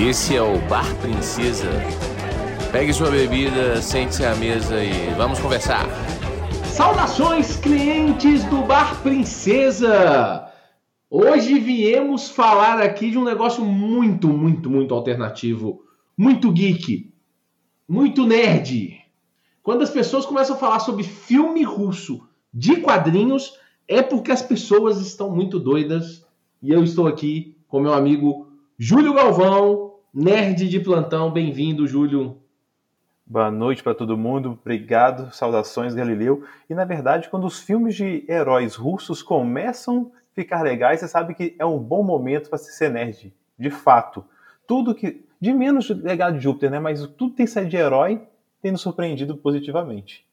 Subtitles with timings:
[0.00, 1.68] Esse é o Bar Princesa.
[2.70, 5.84] Pegue sua bebida, sente-se à mesa e vamos conversar.
[6.66, 10.52] Saudações, clientes do Bar Princesa!
[11.10, 15.82] Hoje viemos falar aqui de um negócio muito, muito, muito alternativo,
[16.16, 17.12] muito geek,
[17.88, 19.00] muito nerd.
[19.64, 22.22] Quando as pessoas começam a falar sobre filme russo
[22.54, 26.24] de quadrinhos, é porque as pessoas estão muito doidas.
[26.62, 28.46] E eu estou aqui com meu amigo
[28.78, 31.30] Júlio Galvão, nerd de plantão.
[31.30, 32.38] Bem-vindo, Júlio.
[33.26, 36.44] Boa noite para todo mundo, obrigado, saudações Galileu.
[36.68, 41.34] E na verdade, quando os filmes de heróis russos começam a ficar legais, você sabe
[41.34, 44.24] que é um bom momento para ser nerd, de fato.
[44.66, 46.80] Tudo que, de menos legado de Júpiter, né?
[46.80, 48.22] Mas tudo tem saído de herói,
[48.62, 50.26] tem nos surpreendido positivamente.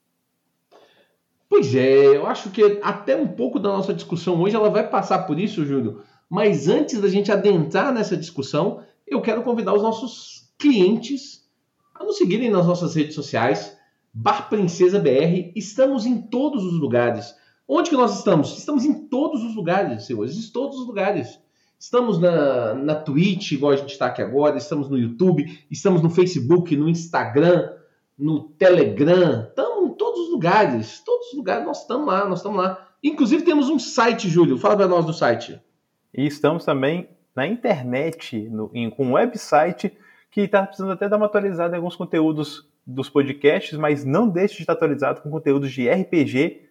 [1.50, 5.20] Pois é, eu acho que até um pouco da nossa discussão hoje ela vai passar
[5.20, 6.02] por isso, Júlio.
[6.30, 11.46] Mas antes da gente adentrar nessa discussão, eu quero convidar os nossos clientes
[11.94, 13.78] a nos seguirem nas nossas redes sociais,
[14.14, 15.52] Bar Princesa BR.
[15.56, 17.36] Estamos em todos os lugares.
[17.68, 18.58] Onde que nós estamos?
[18.58, 21.40] Estamos em todos os lugares, senhores, em todos os lugares.
[21.78, 26.10] Estamos na, na Twitch, igual a gente está aqui agora, estamos no YouTube, estamos no
[26.10, 27.74] Facebook, no Instagram,
[28.18, 32.64] no Telegram, estamos em todos os lugares, todos os lugares, nós estamos lá, nós estamos
[32.64, 32.88] lá.
[33.04, 35.60] Inclusive temos um site, Júlio, fala para nós do site.
[36.14, 39.92] E estamos também na internet, no, em, com um website
[40.32, 44.56] que está precisando até dar uma atualizada em alguns conteúdos dos podcasts, mas não deixe
[44.56, 46.62] de estar atualizado com conteúdos de RPG,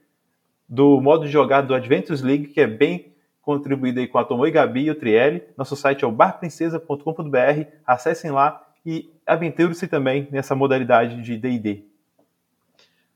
[0.68, 4.50] do modo de jogar do Adventures League, que é bem contribuído aí com a Tomoe
[4.50, 5.42] Gabi e o Trielli.
[5.56, 11.84] Nosso site é o barprincesa.com.br, acessem lá e aventure-se também nessa modalidade de D&D.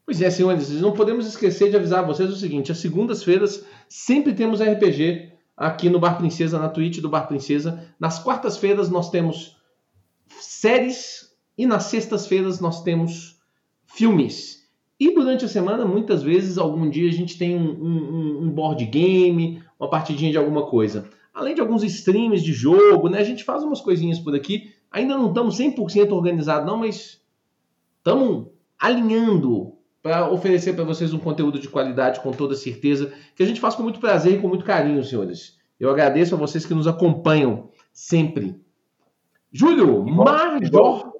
[0.04, 4.60] Pois é, senhores, não podemos esquecer de avisar vocês o seguinte, às segundas-feiras sempre temos
[4.62, 7.84] RPG aqui no Bar Princesa, na Twitch do Bar Princesa.
[7.98, 9.56] Nas quartas-feiras nós temos
[10.28, 13.40] séries e nas sextas-feiras nós temos
[13.86, 14.68] filmes.
[15.00, 18.84] E durante a semana, muitas vezes, algum dia a gente tem um, um, um board
[18.86, 21.08] game, uma partidinha de alguma coisa.
[21.34, 23.18] Além de alguns streams de jogo, né?
[23.18, 24.72] A gente faz umas coisinhas por aqui.
[24.90, 27.20] Ainda não estamos 100% organizados, não, mas
[27.98, 28.46] estamos
[28.78, 29.77] alinhando
[30.08, 33.74] para oferecer para vocês um conteúdo de qualidade com toda certeza, que a gente faz
[33.74, 35.58] com muito prazer e com muito carinho, senhores.
[35.78, 38.58] Eu agradeço a vocês que nos acompanham sempre.
[39.52, 40.62] Júlio, igual, Major.
[40.62, 41.12] Igual,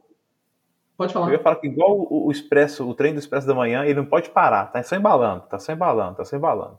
[0.96, 1.26] pode falar.
[1.26, 3.92] Eu ia falar que igual o, o Expresso, o trem do Expresso da manhã, ele
[3.92, 6.78] não pode parar, tá só embalando, tá só embalando, tá só embalando.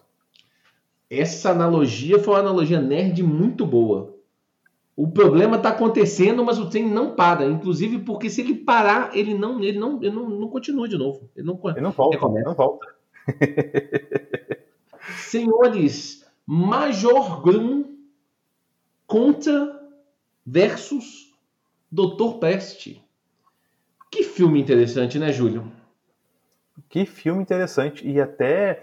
[1.08, 4.16] Essa analogia foi uma analogia nerd muito boa.
[5.00, 7.46] O problema está acontecendo, mas o trem não para.
[7.46, 11.32] Inclusive, porque se ele parar, ele não, ele não, ele não, não continua de novo.
[11.38, 12.18] Ele não, ele não volta.
[12.18, 12.86] Ele não volta.
[15.16, 17.96] Senhores, Major Grum
[19.08, 19.82] contra
[20.46, 21.34] versus
[21.90, 23.02] Doutor Peste.
[24.12, 25.72] Que filme interessante, né, Júlio?
[26.90, 28.82] Que filme interessante e até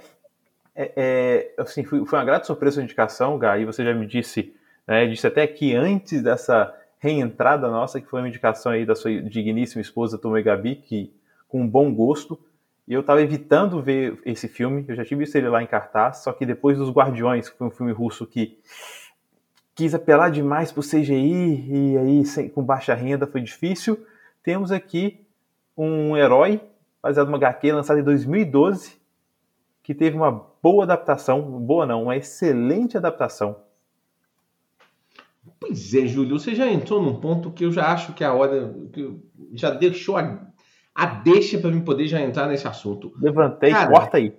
[0.74, 4.55] é, é, assim, foi, foi, uma grata surpresa a indicação, e você já me disse,
[4.86, 9.22] né, disse até que antes dessa reentrada nossa, que foi uma indicação aí da sua
[9.22, 11.12] digníssima esposa Tomei Gabi, que
[11.48, 12.38] com um bom gosto,
[12.86, 16.18] e eu estava evitando ver esse filme, eu já tinha visto ele lá em cartaz,
[16.18, 18.58] só que depois dos Guardiões, que foi um filme russo que
[19.74, 24.06] quis apelar demais para o CGI e aí sem, com baixa renda foi difícil.
[24.42, 25.26] Temos aqui
[25.76, 26.60] um herói
[27.02, 28.96] baseado numa HQ lançada em 2012
[29.82, 33.56] que teve uma boa adaptação, boa não, uma excelente adaptação.
[35.58, 38.74] Pois é, Júlio, você já entrou num ponto que eu já acho que a hora
[38.92, 39.16] que
[39.54, 40.46] já deixou a,
[40.94, 43.12] a deixa para mim poder já entrar nesse assunto.
[43.20, 44.32] Levantei, Cara, corta aí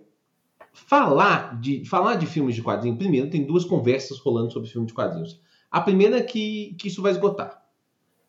[0.85, 4.93] falar de, falar de filmes de quadrinhos, primeiro, tem duas conversas rolando sobre filmes de
[4.93, 5.41] quadrinhos.
[5.71, 7.63] A primeira é que, que isso vai esgotar.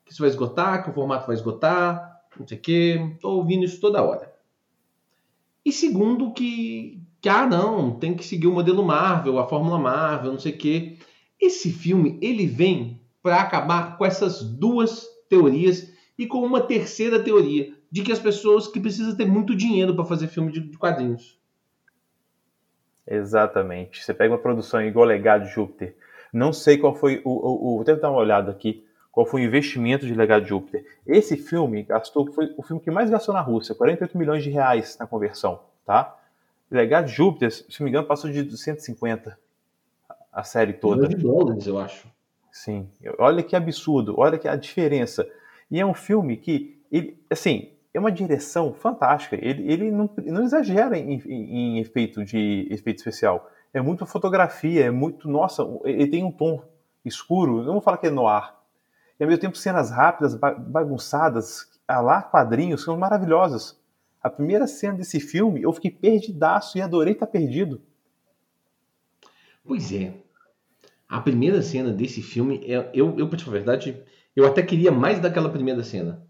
[0.05, 3.17] Que isso vai esgotar, que o formato vai esgotar, não sei o quê.
[3.21, 4.33] Tô ouvindo isso toda hora.
[5.65, 10.33] E segundo, que, que ah, não, tem que seguir o modelo Marvel, a Fórmula Marvel,
[10.33, 10.97] não sei o quê.
[11.41, 17.73] Esse filme, ele vem para acabar com essas duas teorias e com uma terceira teoria
[17.91, 21.39] de que as pessoas que precisam ter muito dinheiro para fazer filme de, quadrinhos.
[23.07, 24.05] Exatamente.
[24.05, 25.97] Você pega uma produção igual Legado de Júpiter.
[26.33, 27.77] Não sei qual foi o, o, o.
[27.77, 28.85] Vou tentar dar uma olhada aqui.
[29.11, 30.85] Qual foi o investimento de Legado de Júpiter?
[31.07, 34.97] Esse filme gastou, foi o filme que mais gastou na Rússia, 48 milhões de reais
[34.99, 36.17] na conversão, tá?
[36.71, 39.37] Legado de Júpiter, se não me engano, passou de 250
[40.39, 41.09] a série toda.
[41.09, 42.07] de dólares, eu acho.
[42.53, 42.89] Sim.
[43.19, 45.29] Olha que absurdo, olha que a diferença.
[45.69, 49.35] E é um filme que, ele, assim, é uma direção fantástica.
[49.35, 53.51] Ele, ele não, não exagera em, em, em, efeito de efeito especial.
[53.75, 55.29] É muito fotografia, é muito.
[55.29, 56.63] Nossa, ele tem um tom
[57.05, 57.59] escuro.
[57.59, 58.55] Eu não vou falar que é noir.
[59.19, 63.77] e ao mesmo tempo cenas rápidas, bagunçadas, a lá quadrinhos, são maravilhosas.
[64.23, 67.83] A primeira cena desse filme, eu fiquei perdidaço e adorei estar perdido.
[69.65, 70.28] Pois é.
[71.09, 74.03] A primeira cena desse filme, é, eu, eu, pra te falar a verdade,
[74.37, 76.23] eu até queria mais daquela primeira cena.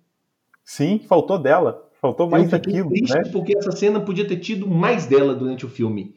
[0.65, 1.89] Sim, faltou dela.
[2.01, 2.91] Faltou mais daquilo.
[2.91, 3.23] Né?
[3.33, 6.15] porque essa cena podia ter tido mais dela durante o filme.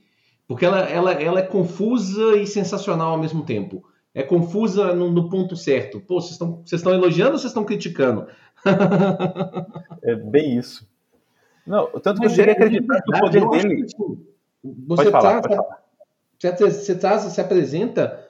[0.48, 3.84] Porque ela, ela, ela é confusa e sensacional ao mesmo tempo.
[4.13, 6.00] É confusa no, no ponto certo.
[6.02, 6.40] Pô, vocês
[6.72, 8.28] estão elogiando ou vocês estão criticando?
[10.04, 10.88] é bem isso.
[11.66, 13.86] Não, tanto que eu cheguei a acreditar que o poder dele.
[14.63, 15.80] você falar, tá,
[16.38, 18.21] você, você traz, se apresenta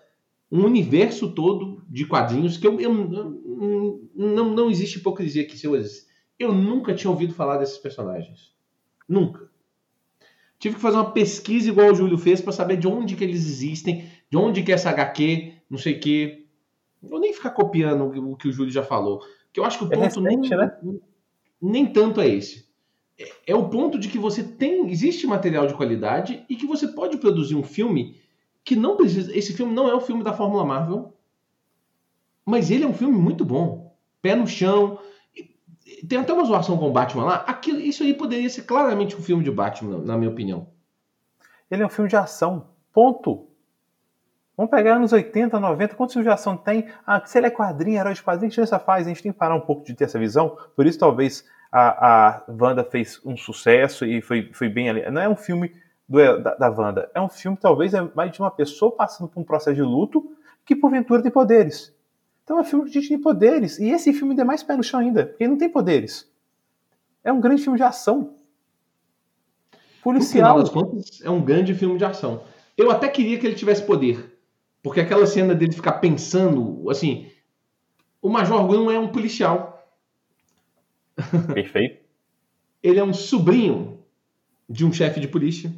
[0.52, 6.10] um universo todo de quadrinhos que eu, eu não, não existe hipocrisia aqui, senhores.
[6.38, 8.54] Eu nunca tinha ouvido falar desses personagens.
[9.08, 9.50] Nunca.
[10.60, 13.46] Tive que fazer uma pesquisa igual o Júlio fez para saber de onde que eles
[13.46, 16.46] existem, de onde que é essa HQ, não sei o quê.
[17.02, 19.22] Vou nem ficar copiando o que o Júlio já falou.
[19.52, 21.00] Que eu acho que o é ponto recente, nem, né?
[21.62, 22.70] nem tanto é esse.
[23.18, 24.90] É, é o ponto de que você tem.
[24.90, 28.18] Existe material de qualidade e que você pode produzir um filme
[28.64, 29.36] que não precisa.
[29.36, 31.14] Esse filme não é o filme da Fórmula Marvel,
[32.46, 33.96] mas ele é um filme muito bom.
[34.22, 35.00] Pé no chão.
[36.08, 37.36] Tem até uma zoação com o Batman lá.
[37.48, 40.68] Aquilo, isso aí poderia ser claramente um filme de Batman, na minha opinião.
[41.70, 42.70] Ele é um filme de ação.
[42.94, 43.48] Ponto.
[44.56, 46.88] Vamos pegar anos 80, 90, quantos filmes de ação tem?
[47.06, 49.08] Ah, se ele é quadrinho, herói de quadrinho, que diferença faz?
[49.08, 50.58] A gente tem que parar um pouco de ter essa visão.
[50.76, 55.10] Por isso, talvez, a, a Wanda fez um sucesso e foi, foi bem ali.
[55.10, 55.74] Não é um filme
[56.12, 57.10] do, da, da Wanda.
[57.16, 60.36] É um filme, talvez, é mais de uma pessoa passando por um processo de luto
[60.66, 61.96] que, porventura, tem poderes.
[62.44, 63.80] Então é um filme que a gente tem poderes.
[63.80, 66.30] E esse filme ainda é mais pé no chão ainda, porque ele não tem poderes.
[67.24, 68.36] É um grande filme de ação.
[70.04, 70.58] Policial.
[70.58, 72.44] No final das contas, é um grande filme de ação.
[72.78, 74.38] Eu até queria que ele tivesse poder.
[74.84, 77.30] Porque aquela cena dele ficar pensando, assim,
[78.22, 79.88] o Major Gun é um policial.
[81.54, 82.02] Perfeito.
[82.82, 84.00] ele é um sobrinho
[84.68, 85.72] de um chefe de polícia.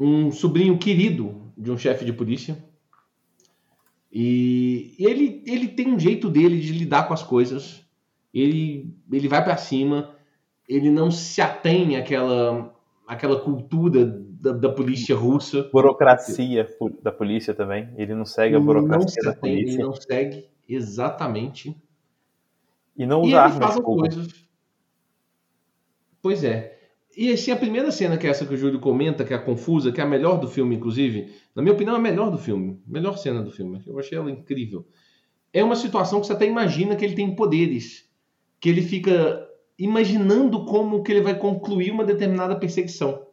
[0.00, 2.56] Um sobrinho querido de um chefe de polícia.
[4.10, 7.84] E ele, ele tem um jeito dele de lidar com as coisas.
[8.32, 10.16] Ele, ele vai para cima.
[10.66, 12.74] Ele não se atém àquela,
[13.06, 15.68] àquela cultura da, da, polícia russa.
[15.70, 16.66] Burocracia
[17.02, 17.92] da polícia também.
[17.96, 19.74] Ele não segue a burocracia da atém, polícia.
[19.74, 21.76] Ele não segue exatamente.
[22.96, 23.80] E não usa e armas.
[23.80, 24.46] Coisas...
[26.22, 26.79] Pois é.
[27.16, 29.42] E assim, a primeira cena, que é essa que o Júlio comenta, que é a
[29.42, 32.38] confusa, que é a melhor do filme, inclusive, na minha opinião, é a melhor do
[32.38, 32.80] filme.
[32.86, 33.82] Melhor cena do filme.
[33.86, 34.86] Eu achei ela incrível.
[35.52, 38.08] É uma situação que você até imagina que ele tem poderes.
[38.60, 39.46] Que ele fica
[39.76, 43.26] imaginando como que ele vai concluir uma determinada perseguição.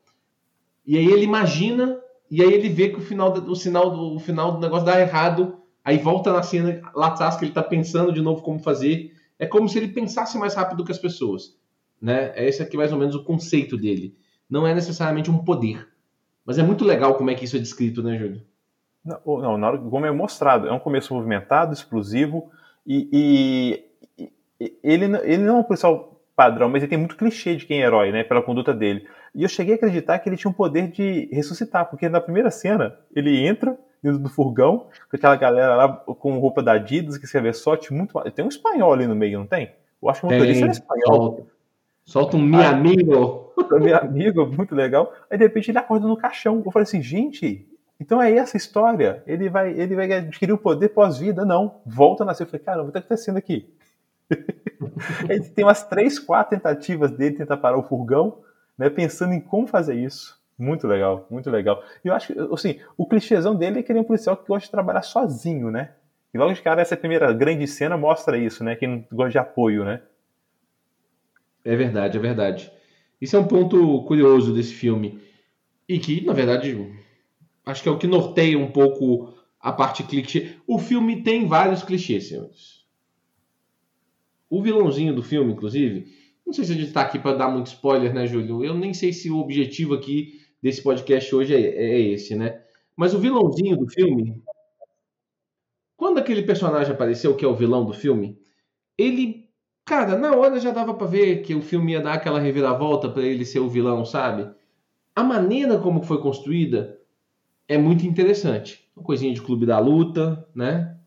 [0.86, 2.00] E aí ele imagina,
[2.32, 5.00] e aí ele vê que o final, o sinal do, o final do negócio dá
[5.00, 5.58] errado.
[5.84, 9.14] Aí volta na cena lá atrás que ele está pensando de novo como fazer.
[9.38, 11.56] É como se ele pensasse mais rápido que as pessoas.
[12.02, 12.32] Né?
[12.36, 14.16] É esse aqui mais ou menos o conceito dele.
[14.50, 15.88] Não é necessariamente um poder.
[16.46, 18.42] Mas é muito legal como é que isso é descrito, né, Júlio?
[19.04, 22.50] Não, não na hora, como é mostrado, é um começo movimentado, explosivo,
[22.86, 23.84] e,
[24.18, 27.66] e, e ele, ele não é um policial padrão, mas ele tem muito clichê de
[27.66, 29.08] quem é herói, né, pela conduta dele.
[29.34, 32.52] E eu cheguei a acreditar que ele tinha um poder de ressuscitar, porque na primeira
[32.52, 37.26] cena, ele entra dentro do furgão, com aquela galera lá com roupa da Adidas, que
[37.26, 38.20] escreve sorte muito...
[38.32, 39.72] Tem um espanhol ali no meio, não tem?
[40.02, 41.48] Eu acho que o motorista é espanhol.
[42.08, 43.54] Solta um mi amigo.
[43.70, 45.14] Meu amigo, muito legal.
[45.30, 46.64] Aí de repente ele acorda no caixão.
[46.66, 47.68] Eu falei assim, gente,
[48.00, 49.22] então é essa história.
[49.28, 51.44] Ele vai, ele vai adquirir o poder pós-vida.
[51.44, 52.44] Não, volta a nascer.
[52.44, 53.70] Eu falei, caramba, o que está acontecendo aqui?
[55.30, 58.40] Aí tem umas três, quatro tentativas dele tentar parar o furgão,
[58.78, 60.38] né, pensando em como fazer isso.
[60.58, 61.84] Muito legal, muito legal.
[62.04, 64.48] E eu acho que, assim, o clichêzão dele é que ele é um policial que
[64.48, 65.92] gosta de trabalhar sozinho, né?
[66.34, 68.76] E logo de cara, essa primeira grande cena mostra isso, né?
[68.76, 70.02] Que não gosta de apoio, né?
[71.68, 72.72] É verdade, é verdade.
[73.20, 75.20] Isso é um ponto curioso desse filme.
[75.88, 76.70] E que, na verdade,
[77.66, 80.58] acho que é o que norteia um pouco a parte clichê.
[80.68, 82.86] O filme tem vários clichês, senhores.
[84.50, 86.08] O vilãozinho do filme, inclusive,
[86.46, 88.64] não sei se a gente está aqui para dar muito spoiler, né, Júlio?
[88.64, 92.62] Eu nem sei se o objetivo aqui desse podcast hoje é, é esse, né?
[92.96, 94.42] Mas o vilãozinho do filme,
[95.96, 98.40] quando aquele personagem apareceu, que é o vilão do filme,
[98.98, 99.47] ele
[99.88, 103.24] Cara, na hora já dava para ver que o filme ia dar aquela reviravolta para
[103.24, 104.52] ele ser o vilão, sabe?
[105.16, 107.00] A maneira como foi construída
[107.70, 108.86] é muito interessante.
[108.94, 110.98] Uma coisinha de clube da luta, né?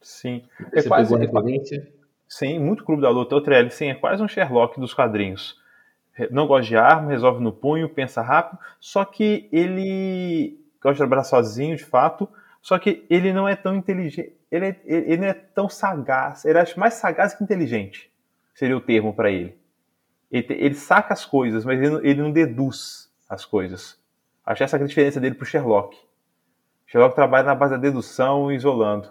[0.00, 0.42] Sim.
[0.72, 1.86] Você é quase, referência.
[2.26, 3.34] Sim, muito clube da luta.
[3.34, 5.60] Outra sim, é quase um Sherlock dos quadrinhos.
[6.30, 11.24] Não gosta de arma, resolve no punho, pensa rápido, só que ele gosta de trabalhar
[11.24, 12.26] sozinho, de fato,
[12.62, 16.58] só que ele não é tão inteligente ele, é, ele não é tão sagaz, ele
[16.58, 18.10] acho mais sagaz que inteligente,
[18.54, 19.56] seria o termo para ele.
[20.30, 20.46] ele.
[20.50, 20.74] ele.
[20.74, 23.98] saca as coisas, mas ele, ele não deduz as coisas.
[24.44, 25.96] Acho essa a diferença dele pro Sherlock.
[26.86, 29.08] Sherlock trabalha na base da dedução e isolando.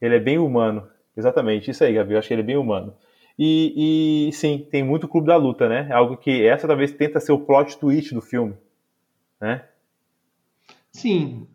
[0.00, 0.88] Ele é bem humano.
[1.16, 2.14] Exatamente, isso aí, Gabi.
[2.14, 2.96] Eu acho que ele é bem humano.
[3.38, 5.88] E, e, sim, tem muito clube da luta, né?
[5.92, 8.56] Algo que essa talvez tenta ser o plot twist do filme,
[9.40, 9.66] né?
[10.92, 11.48] Sim.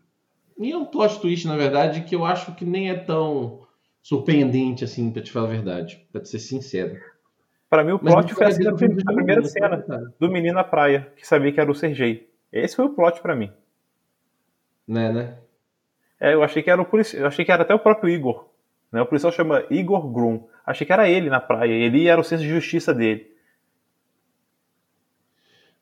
[0.60, 3.66] E é um plot twist, na verdade, que eu acho que nem é tão
[4.02, 7.00] surpreendente assim, pra te falar a verdade, pra te ser sincero.
[7.70, 9.86] Para mim, o plot foi a, a primeira cena
[10.20, 12.30] do menino na praia, que sabia que era o Sergei.
[12.52, 13.52] Esse foi o plot para mim.
[14.88, 15.38] Né, né?
[16.20, 18.50] É, eu achei que era o policial, eu achei que era até o próprio Igor.
[18.92, 19.02] Né?
[19.02, 20.44] O policial chama Igor Grum.
[20.66, 21.72] Achei que era ele na praia.
[21.72, 23.32] Ele era o senso de justiça dele.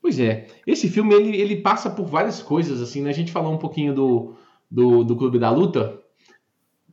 [0.01, 0.47] Pois é.
[0.67, 3.01] Esse filme ele, ele passa por várias coisas assim.
[3.01, 3.09] Né?
[3.09, 4.35] A gente falou um pouquinho do,
[4.69, 6.01] do, do Clube da Luta.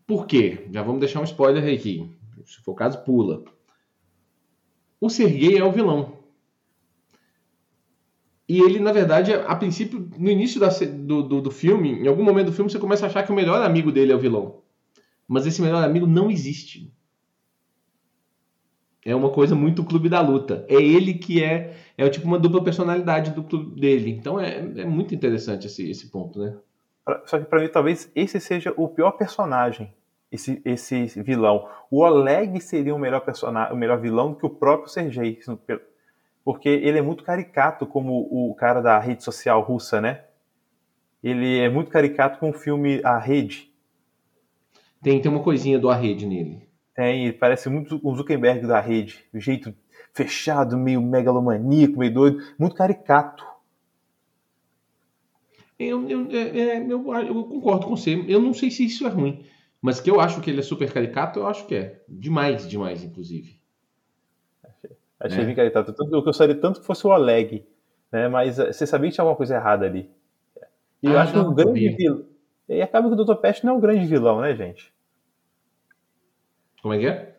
[0.07, 0.67] Por quê?
[0.73, 2.11] Já vamos deixar um spoiler aqui.
[2.45, 3.43] Se for o caso, pula.
[5.01, 6.19] O Sergei é o vilão.
[8.49, 12.23] E ele, na verdade, a princípio, no início da, do, do, do, filme, em algum
[12.23, 14.63] momento do filme, você começa a achar que o melhor amigo dele é o vilão.
[15.27, 16.93] Mas esse melhor amigo não existe.
[19.05, 20.65] É uma coisa muito clube da luta.
[20.69, 21.77] É ele que é.
[21.97, 24.11] É tipo uma dupla personalidade do clube dele.
[24.11, 26.57] Então é, é muito interessante esse, esse ponto, né?
[27.27, 29.95] Só que para mim, talvez esse seja o pior personagem,
[30.33, 31.69] esse, esse vilão.
[31.91, 35.39] O Oleg seria o melhor personagem, o melhor vilão do que o próprio Sergei.
[36.45, 40.25] Porque ele é muito caricato como o cara da rede social russa, né?
[41.23, 43.73] Ele é muito caricato com o filme A Rede.
[45.03, 46.69] Tem, tem uma coisinha do A Rede nele.
[46.95, 49.25] Tem, parece muito o Zuckerberg da rede.
[49.35, 49.75] O jeito
[50.13, 53.45] fechado, meio megalomaníaco, meio doido, muito caricato.
[55.79, 58.25] Eu, eu, é, é, eu, eu, concordo com você.
[58.29, 59.45] Eu não sei se isso é ruim,
[59.83, 62.03] mas que eu acho que ele é super caricato, eu acho que é.
[62.09, 63.61] Demais, demais, inclusive.
[64.63, 65.47] Achei, achei é.
[65.47, 65.95] bem caricato.
[66.11, 67.67] Eu gostaria tanto que fosse o Oleg,
[68.13, 68.29] né?
[68.29, 70.09] mas eh, você sabia que tinha alguma coisa errada ali.
[71.03, 72.25] E eu ah, acho que o grande vilão.
[72.69, 73.35] E acaba que o Dr.
[73.37, 74.93] Pest não é um grande vilão, né, gente?
[76.81, 77.35] Como é que é?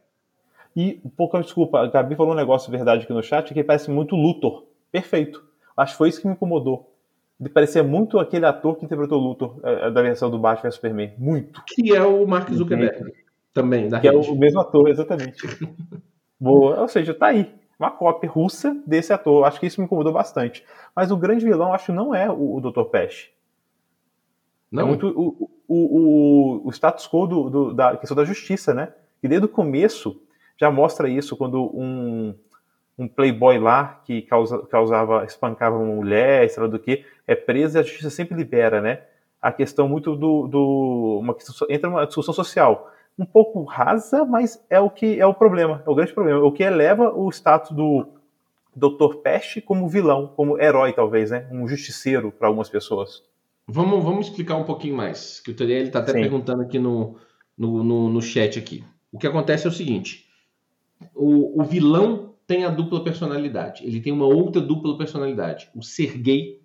[0.75, 4.15] E, pouca desculpa, a Gabi falou um negócio verdade aqui no chat que parece muito
[4.15, 4.67] Luthor.
[4.91, 5.43] Perfeito.
[5.75, 6.94] Acho que foi isso que me incomodou.
[7.39, 11.13] Ele parecia muito aquele ator que interpretou Luthor é, é, da versão do Batman Superman.
[11.17, 11.61] Muito.
[11.67, 13.13] Que é o Mark Zuckerberg.
[13.53, 14.27] Também, da Que rede.
[14.27, 15.37] é o mesmo ator, exatamente.
[16.39, 16.79] Boa.
[16.81, 17.53] Ou seja, tá aí.
[17.77, 19.43] Uma cópia russa desse ator.
[19.45, 20.63] Acho que isso me incomodou bastante.
[20.95, 22.83] Mas o grande vilão, acho que não é o, o Dr.
[22.83, 23.31] Pest.
[24.71, 24.83] Não.
[24.83, 28.93] É muito o, o, o, o status quo do, do, da questão da justiça, né?
[29.21, 30.21] E desde o começo
[30.57, 32.33] já mostra isso quando um,
[32.97, 37.77] um playboy lá que causa, causava, espancava uma mulher, sei lá do que, é preso
[37.77, 39.01] e a justiça sempre libera, né?
[39.41, 44.63] A questão muito do, do uma questão, entra uma discussão social um pouco rasa, mas
[44.69, 47.29] é o que é o problema, é o grande problema, é o que eleva o
[47.29, 48.07] status do
[48.75, 49.15] Dr.
[49.23, 51.47] Peste como vilão, como herói talvez, né?
[51.51, 53.23] Um justiceiro para algumas pessoas.
[53.67, 56.21] Vamos, vamos explicar um pouquinho mais, que o Toriel está até Sim.
[56.21, 57.15] perguntando aqui no,
[57.57, 58.83] no, no, no chat aqui.
[59.11, 60.25] O que acontece é o seguinte:
[61.15, 63.85] o, o vilão tem a dupla personalidade.
[63.85, 65.69] Ele tem uma outra dupla personalidade.
[65.75, 66.61] O Sergei,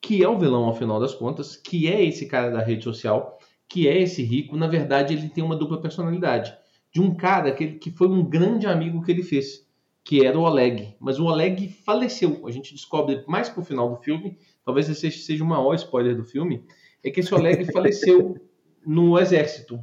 [0.00, 3.38] que é o vilão ao final das contas, que é esse cara da rede social,
[3.68, 6.54] que é esse rico, na verdade ele tem uma dupla personalidade.
[6.90, 9.66] De um cara que, que foi um grande amigo que ele fez,
[10.04, 10.94] que era o Oleg.
[11.00, 12.46] Mas o Oleg faleceu.
[12.46, 16.24] A gente descobre mais pro final do filme, talvez esse seja o maior spoiler do
[16.24, 16.64] filme,
[17.02, 18.36] é que esse Oleg faleceu
[18.84, 19.80] no exército.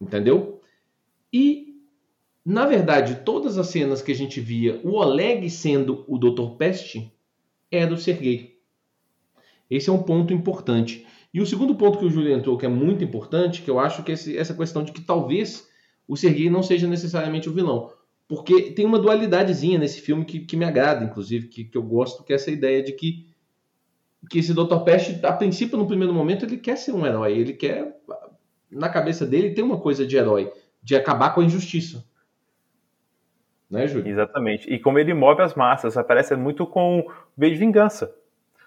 [0.00, 0.60] Entendeu?
[1.32, 1.67] E,
[2.48, 6.56] na verdade, todas as cenas que a gente via o Oleg sendo o Dr.
[6.56, 6.96] Pest
[7.70, 8.56] é do Sergei.
[9.68, 11.06] Esse é um ponto importante.
[11.32, 14.02] E o segundo ponto que o Júlio entrou, que é muito importante, que eu acho
[14.02, 15.68] que é essa questão de que talvez
[16.08, 17.92] o Sergei não seja necessariamente o vilão.
[18.26, 22.24] Porque tem uma dualidadezinha nesse filme que, que me agrada, inclusive, que, que eu gosto,
[22.24, 23.26] que é essa ideia de que,
[24.30, 24.78] que esse Dr.
[24.86, 27.36] Pest, a princípio, no primeiro momento, ele quer ser um herói.
[27.36, 28.00] Ele quer,
[28.70, 30.50] na cabeça dele, tem uma coisa de herói
[30.82, 32.08] de acabar com a injustiça.
[33.70, 34.08] Né, Júlio?
[34.08, 34.72] Exatamente.
[34.72, 37.06] E como ele move as massas, aparece muito com
[37.36, 38.14] V de vingança.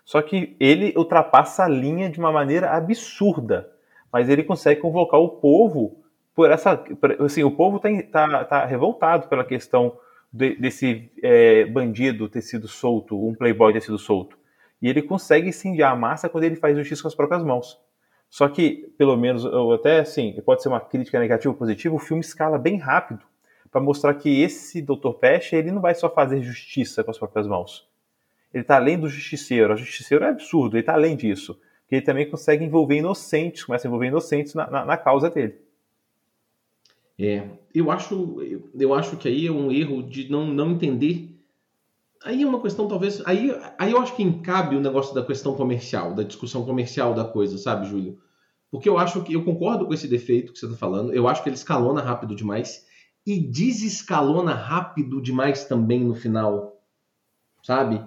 [0.05, 3.69] Só que ele ultrapassa a linha de uma maneira absurda.
[4.11, 6.03] Mas ele consegue convocar o povo
[6.35, 6.83] por essa.
[7.19, 9.97] Assim, o povo está tá, tá revoltado pela questão
[10.31, 14.37] de, desse é, bandido ter sido solto, um playboy ter sido solto.
[14.81, 17.79] E ele consegue incendiar a massa quando ele faz justiça com as próprias mãos.
[18.29, 21.99] Só que, pelo menos, ou até assim, pode ser uma crítica negativa ou positiva, o
[21.99, 23.23] filme escala bem rápido
[23.71, 25.13] para mostrar que esse Dr.
[25.19, 27.87] Pest ele não vai só fazer justiça com as próprias mãos.
[28.53, 29.73] Ele está além do justiceiro.
[29.73, 31.57] O justiceiro é absurdo, ele está além disso.
[31.83, 35.55] Porque ele também consegue envolver inocentes, começa a envolver inocentes na, na, na causa dele.
[37.17, 38.37] É, eu acho,
[38.77, 41.29] eu, acho que aí é um erro de não, não entender.
[42.23, 43.25] Aí é uma questão, talvez.
[43.25, 47.23] Aí, aí eu acho que encabe o negócio da questão comercial, da discussão comercial da
[47.23, 48.19] coisa, sabe, Júlio?
[48.69, 51.13] Porque eu acho que eu concordo com esse defeito que você está falando.
[51.13, 52.85] Eu acho que ele escalona rápido demais
[53.25, 56.81] e desescalona rápido demais também no final,
[57.63, 58.03] sabe?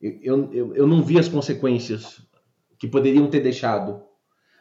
[0.00, 2.22] Eu, eu, eu não vi as consequências
[2.78, 4.02] que poderiam ter deixado.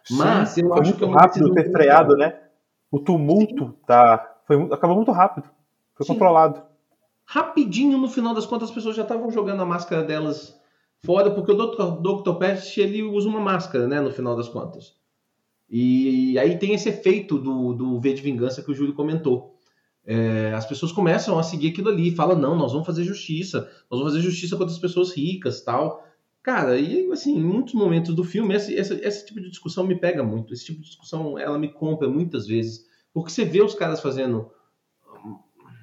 [0.09, 2.39] Mas Sim, eu acho que uma rápido ter freado, né?
[2.91, 3.75] O tumulto Sim.
[3.85, 5.49] tá foi acabou muito rápido.
[5.95, 6.13] Foi Sim.
[6.13, 6.61] controlado.
[7.25, 10.59] Rapidinho no final das contas as pessoas já estavam jogando a máscara delas
[11.03, 12.01] fora porque o Dr.
[12.01, 12.33] Dr.
[12.35, 14.95] Pest ele usa uma máscara, né, no final das contas.
[15.69, 19.50] E aí tem esse efeito do, do V de vingança que o Júlio comentou.
[20.05, 23.99] É, as pessoas começam a seguir aquilo ali, falam, não, nós vamos fazer justiça, nós
[23.99, 26.03] vamos fazer justiça contra as pessoas ricas tal.
[26.43, 29.95] Cara, e assim, em muitos momentos do filme, esse, esse, esse tipo de discussão me
[29.95, 30.53] pega muito.
[30.53, 32.87] Esse tipo de discussão, ela me compra muitas vezes.
[33.13, 34.49] Porque você vê os caras fazendo.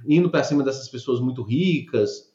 [0.04, 2.34] indo para cima dessas pessoas muito ricas,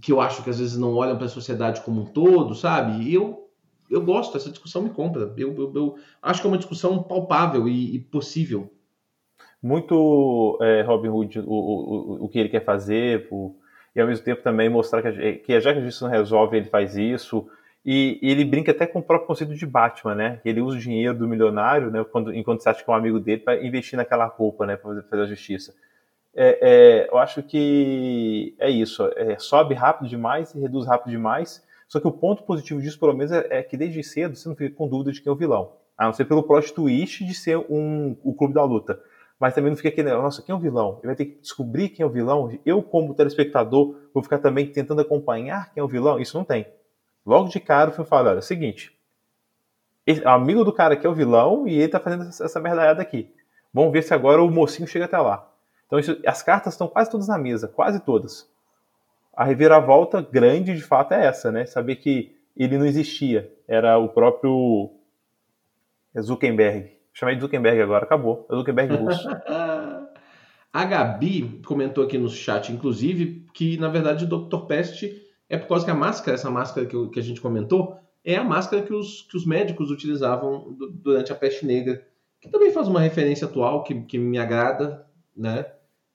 [0.00, 3.04] que eu acho que às vezes não olham para a sociedade como um todo, sabe?
[3.04, 3.48] E eu,
[3.88, 5.32] eu gosto, essa discussão me compra.
[5.36, 8.72] Eu, eu, eu acho que é uma discussão palpável e, e possível.
[9.64, 13.56] Muito é, Robin Hood, o, o, o que ele quer fazer, por
[13.94, 16.68] e ao mesmo tempo também mostrar que, que já que a justiça não resolve, ele
[16.68, 17.48] faz isso.
[17.86, 20.40] E, e, ele brinca até com o próprio conceito de Batman, né?
[20.44, 22.04] Ele usa o dinheiro do milionário, né?
[22.10, 24.76] Quando, enquanto você acha que é um amigo dele, para investir naquela roupa, né?
[24.76, 25.74] Para fazer, fazer, a justiça.
[26.34, 29.08] É, é, eu acho que é isso.
[29.16, 31.62] É, sobe rápido demais e reduz rápido demais.
[31.86, 34.56] Só que o ponto positivo disso, pelo menos, é, é, que desde cedo você não
[34.56, 35.72] fica com dúvida de quem é o vilão.
[35.96, 38.98] A não ser pelo plot twist de ser um, o clube da luta
[39.38, 40.98] mas também não fica aquele, nossa, quem é o vilão?
[40.98, 42.56] Ele vai ter que descobrir quem é o vilão.
[42.64, 46.20] Eu, como telespectador, vou ficar também tentando acompanhar quem é o vilão.
[46.20, 46.66] Isso não tem.
[47.26, 48.96] Logo de cara, eu fui falar: olha, é o seguinte,
[50.06, 53.02] esse, amigo do cara que é o vilão e ele tá fazendo essa, essa merdaiada
[53.02, 53.32] aqui.
[53.72, 55.50] Vamos ver se agora o mocinho chega até lá.
[55.86, 58.48] Então, isso, as cartas estão quase todas na mesa, quase todas.
[59.32, 61.66] A reviravolta grande, de fato, é essa, né?
[61.66, 63.52] Saber que ele não existia.
[63.66, 64.90] Era o próprio
[66.20, 68.46] Zuckerberg Chamei de Zuckerberg agora, acabou.
[68.50, 69.28] É Zuckerberg russo.
[70.72, 74.66] a Gabi comentou aqui no chat, inclusive, que na verdade o Dr.
[74.66, 75.04] Pest
[75.48, 78.44] é por causa que a máscara, essa máscara que, que a gente comentou, é a
[78.44, 82.04] máscara que os, que os médicos utilizavam durante a peste negra,
[82.40, 85.66] que também faz uma referência atual que, que me agrada, né?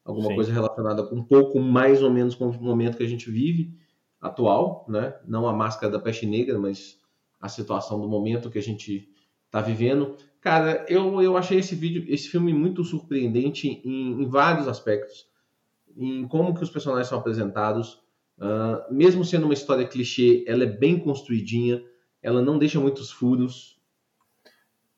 [0.04, 0.36] Alguma Sim.
[0.36, 3.78] coisa relacionada com um pouco mais ou menos com o momento que a gente vive
[4.20, 5.16] atual, né?
[5.26, 6.98] Não a máscara da peste negra, mas
[7.40, 9.08] a situação do momento que a gente
[9.46, 10.16] está vivendo.
[10.41, 15.28] Cara, eu, eu achei esse vídeo, esse filme muito surpreendente em, em vários aspectos.
[15.97, 18.02] Em como que os personagens são apresentados.
[18.38, 21.84] Uh, mesmo sendo uma história clichê, ela é bem construidinha.
[22.21, 23.78] Ela não deixa muitos furos.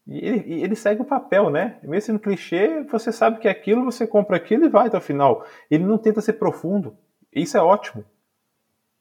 [0.07, 1.79] E ele, ele, segue o papel, né?
[1.83, 5.01] Mesmo sendo clichê, você sabe que é aquilo, você compra aquilo e vai até o
[5.01, 5.45] final.
[5.69, 6.95] Ele não tenta ser profundo.
[7.33, 8.03] Isso é ótimo.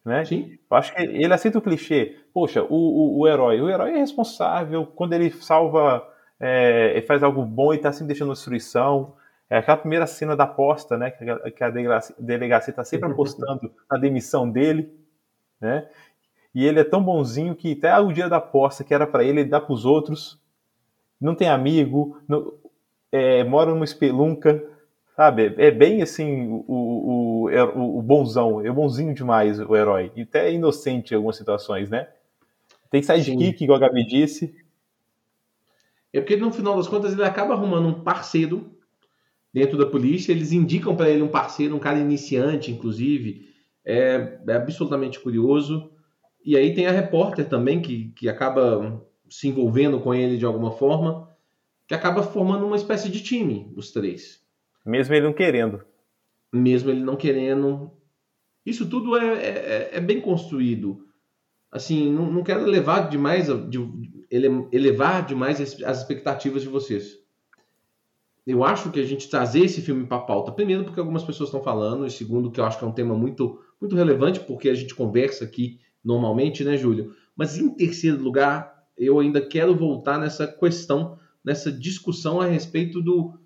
[0.05, 0.25] Né?
[0.25, 0.59] Sim.
[0.71, 2.17] Eu acho que ele aceita o clichê.
[2.33, 3.61] Poxa, o, o, o herói.
[3.61, 4.87] O herói é responsável.
[4.87, 6.07] Quando ele salva
[6.41, 9.15] é, ele faz algo bom e está sempre deixando destruição.
[9.49, 11.11] É aquela primeira cena da aposta, né?
[11.11, 11.71] Que a
[12.19, 14.91] delegacia está sempre apostando na demissão dele,
[15.61, 15.87] né?
[16.55, 19.41] E ele é tão bonzinho que até o dia da aposta, que era para ele,
[19.41, 20.41] ele dá para os outros.
[21.21, 22.55] Não tem amigo, não,
[23.13, 24.65] é, mora numa espelunca,
[25.15, 25.55] sabe?
[25.59, 30.11] É bem assim o, o, o, o bonzão, é bonzinho demais o herói.
[30.17, 32.09] E até é inocente em algumas situações, né?
[32.91, 34.53] Tem sidekick, igual a Gabi disse.
[36.13, 38.77] É porque no final das contas ele acaba arrumando um parceiro
[39.53, 43.49] dentro da polícia, eles indicam para ele um parceiro, um cara iniciante, inclusive.
[43.85, 45.91] É, é, absolutamente curioso.
[46.45, 50.73] E aí tem a repórter também, que, que acaba se envolvendo com ele de alguma
[50.73, 51.29] forma,
[51.87, 54.41] que acaba formando uma espécie de time, os três.
[54.85, 55.85] Mesmo ele não querendo.
[56.53, 57.91] Mesmo ele não querendo.
[58.65, 61.07] Isso tudo é, é, é bem construído.
[61.71, 63.79] Assim, não, não quero levar demais de,
[64.31, 67.19] elevar demais as expectativas de vocês.
[68.47, 71.49] Eu acho que a gente trazer esse filme para a pauta, primeiro porque algumas pessoas
[71.49, 74.69] estão falando, e segundo que eu acho que é um tema muito, muito relevante, porque
[74.69, 77.15] a gente conversa aqui normalmente, né, Júlio?
[77.37, 83.39] Mas em terceiro lugar, eu ainda quero voltar nessa questão, nessa discussão a respeito do.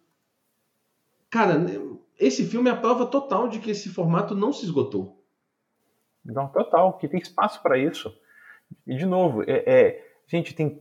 [1.28, 1.64] Cara,
[2.18, 5.22] esse filme é a prova total de que esse formato não se esgotou.
[6.24, 8.12] Não, total, que tem espaço para isso.
[8.86, 10.80] E, de novo, é, é Gente, tem,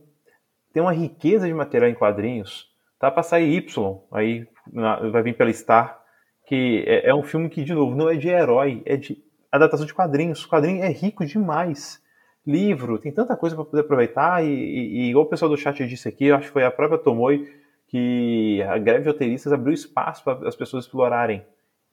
[0.72, 2.72] tem uma riqueza de material em quadrinhos.
[2.98, 6.00] Tá para sair Y, aí na, vai vir pela Star,
[6.46, 9.86] que é, é, um filme que, de novo, não é de herói, é de adaptação
[9.86, 10.44] de quadrinhos.
[10.44, 12.02] O quadrinho é rico demais.
[12.46, 14.44] Livro, tem tanta coisa para poder aproveitar.
[14.44, 17.38] E, e, e, o pessoal do chat disse aqui, acho que foi a própria Tomoe
[17.38, 21.46] que que a greve de roteiristas abriu espaço para as pessoas explorarem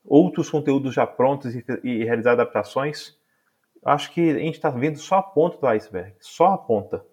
[0.03, 3.15] outros conteúdos já prontos e, e realizar adaptações.
[3.85, 7.05] Acho que a gente está vendo só a ponta do iceberg, só a ponta.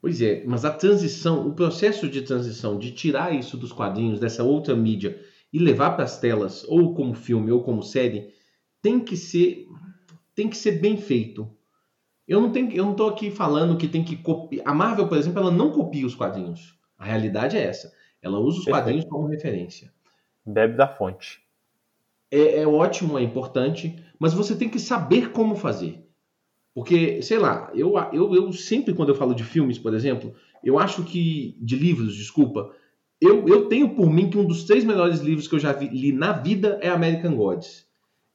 [0.00, 4.42] Pois é, mas a transição, o processo de transição, de tirar isso dos quadrinhos, dessa
[4.42, 5.20] outra mídia,
[5.52, 8.32] e levar para as telas, ou como filme, ou como série,
[8.80, 9.66] tem que ser,
[10.34, 11.50] tem que ser bem feito.
[12.26, 14.66] Eu não tenho, eu não estou aqui falando que tem que copiar.
[14.66, 16.78] A Marvel, por exemplo, ela não copia os quadrinhos.
[16.96, 17.92] A realidade é essa.
[18.22, 18.84] Ela usa os Perfeito.
[18.84, 19.92] quadrinhos como referência.
[20.46, 21.42] Bebe da fonte.
[22.30, 26.06] É, é ótimo, é importante, mas você tem que saber como fazer.
[26.74, 30.78] Porque, sei lá, eu, eu, eu sempre, quando eu falo de filmes, por exemplo, eu
[30.78, 31.56] acho que.
[31.60, 32.74] de livros, desculpa.
[33.20, 35.88] Eu, eu tenho por mim que um dos três melhores livros que eu já vi,
[35.88, 37.86] li na vida é American Gods.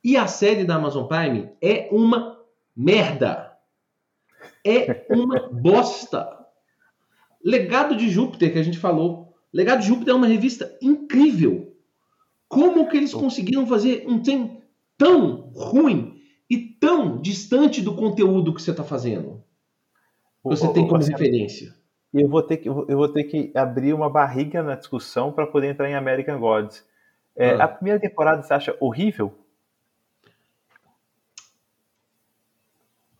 [0.03, 2.39] E a série da Amazon Prime é uma
[2.75, 3.51] merda.
[4.63, 6.29] É uma bosta.
[7.43, 9.33] Legado de Júpiter, que a gente falou.
[9.51, 11.75] Legado de Júpiter é uma revista incrível.
[12.47, 14.61] Como que eles conseguiram fazer um trem
[14.97, 16.14] tão ruim
[16.49, 19.43] e tão distante do conteúdo que você está fazendo.
[20.43, 21.73] Que você tem como referência.
[22.13, 25.71] Eu vou, ter que, eu vou ter que abrir uma barriga na discussão para poder
[25.71, 26.85] entrar em American Gods.
[27.35, 27.65] É, ah.
[27.65, 29.33] A primeira temporada você acha horrível?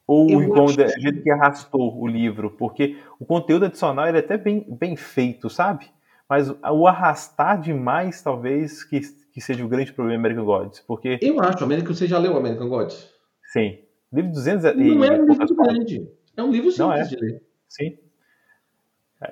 [0.08, 2.52] Ou eu o jeito que arrastou o livro?
[2.52, 5.90] Porque o conteúdo adicional é até bem, bem feito, sabe?
[6.30, 9.02] Mas o arrastar demais, talvez, que,
[9.34, 10.80] que seja o grande problema American Gods.
[10.80, 11.20] Porque...
[11.22, 13.15] Eu acho, American, você já leu American Gods?
[13.56, 13.80] Sim.
[14.12, 16.10] Livro 200 Não é um livro grande.
[16.36, 17.16] É um livro simples é.
[17.16, 17.44] de ler.
[17.70, 17.98] Sim.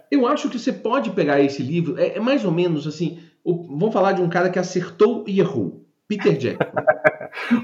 [0.10, 3.20] Eu acho que você pode pegar esse livro, é, é mais ou menos assim.
[3.44, 5.86] O, vamos falar de um cara que acertou e errou.
[6.08, 6.72] Peter Jackson.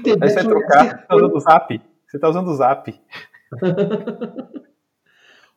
[0.02, 0.98] Peter Jackson você, trocar, acertou...
[0.98, 1.80] você tá usando o zap.
[2.06, 3.00] Você está usando o zap.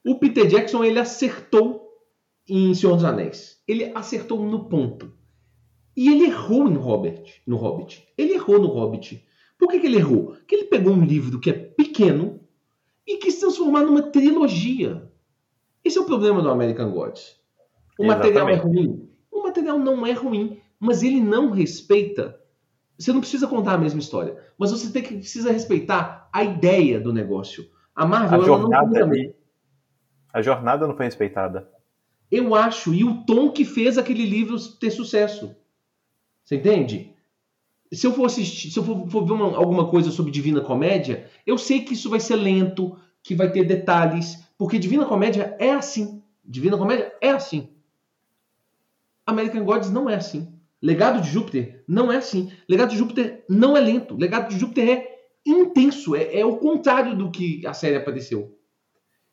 [0.05, 1.99] o Peter Jackson ele acertou
[2.47, 3.61] em Senhor dos Anéis.
[3.67, 5.13] Ele acertou no ponto.
[5.95, 7.41] E ele errou no Hobbit.
[7.45, 8.07] No Hobbit.
[8.17, 9.23] Ele errou no Hobbit.
[9.57, 10.33] Por que, que ele errou?
[10.33, 12.41] Porque ele pegou um livro que é pequeno
[13.05, 15.11] e quis transformar numa trilogia.
[15.83, 17.39] Esse é o problema do American Gods.
[17.99, 18.33] O Exatamente.
[18.33, 19.09] material é ruim.
[19.31, 22.39] O material não é ruim, mas ele não respeita.
[22.97, 26.99] Você não precisa contar a mesma história, mas você tem que precisa respeitar a ideia
[26.99, 27.67] do negócio.
[27.95, 29.35] A Marvel a jornada não ali,
[30.31, 31.69] a jornada não foi respeitada.
[32.31, 35.55] Eu acho e o tom que fez aquele livro ter sucesso.
[36.43, 37.13] Você entende?
[37.93, 41.29] Se eu for assistir, se eu for, for ver uma, alguma coisa sobre Divina Comédia,
[41.45, 45.71] eu sei que isso vai ser lento, que vai ter detalhes, porque Divina Comédia é
[45.71, 46.21] assim.
[46.43, 47.69] Divina Comédia é assim.
[49.25, 50.47] American Gods não é assim.
[50.81, 52.51] Legado de Júpiter não é assim.
[52.67, 54.15] Legado de Júpiter não é lento.
[54.15, 56.15] Legado de Júpiter é intenso.
[56.15, 58.57] É, é o contrário do que a série apareceu.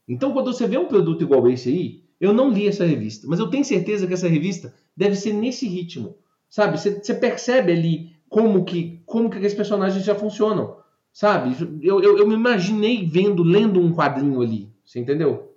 [0.06, 3.38] Então, quando você vê um produto igual esse aí, eu não li essa revista, mas
[3.38, 6.16] eu tenho certeza que essa revista deve ser nesse ritmo.
[6.48, 6.78] Sabe?
[6.78, 10.78] Você, percebe ali como que como que aqueles personagens já funcionam,
[11.12, 11.56] sabe?
[11.82, 15.56] Eu, eu, eu me imaginei vendo, lendo um quadrinho ali, você entendeu?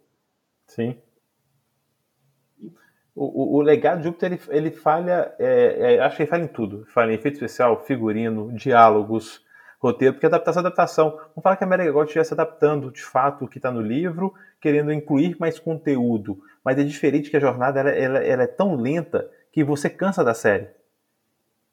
[0.67, 0.97] Sim.
[3.15, 6.43] O, o, o legado de Júpiter ele, ele falha, é, é, acho que ele falha
[6.43, 6.83] em tudo.
[6.87, 9.45] Falha em efeito especial, figurino, diálogos,
[9.79, 11.11] roteiro, porque adaptação é adaptação.
[11.11, 14.33] Vamos falar que a Mary God estivesse adaptando de fato o que está no livro,
[14.59, 16.39] querendo incluir mais conteúdo.
[16.65, 20.23] Mas é diferente que a jornada ela, ela, ela é tão lenta que você cansa
[20.23, 20.69] da série.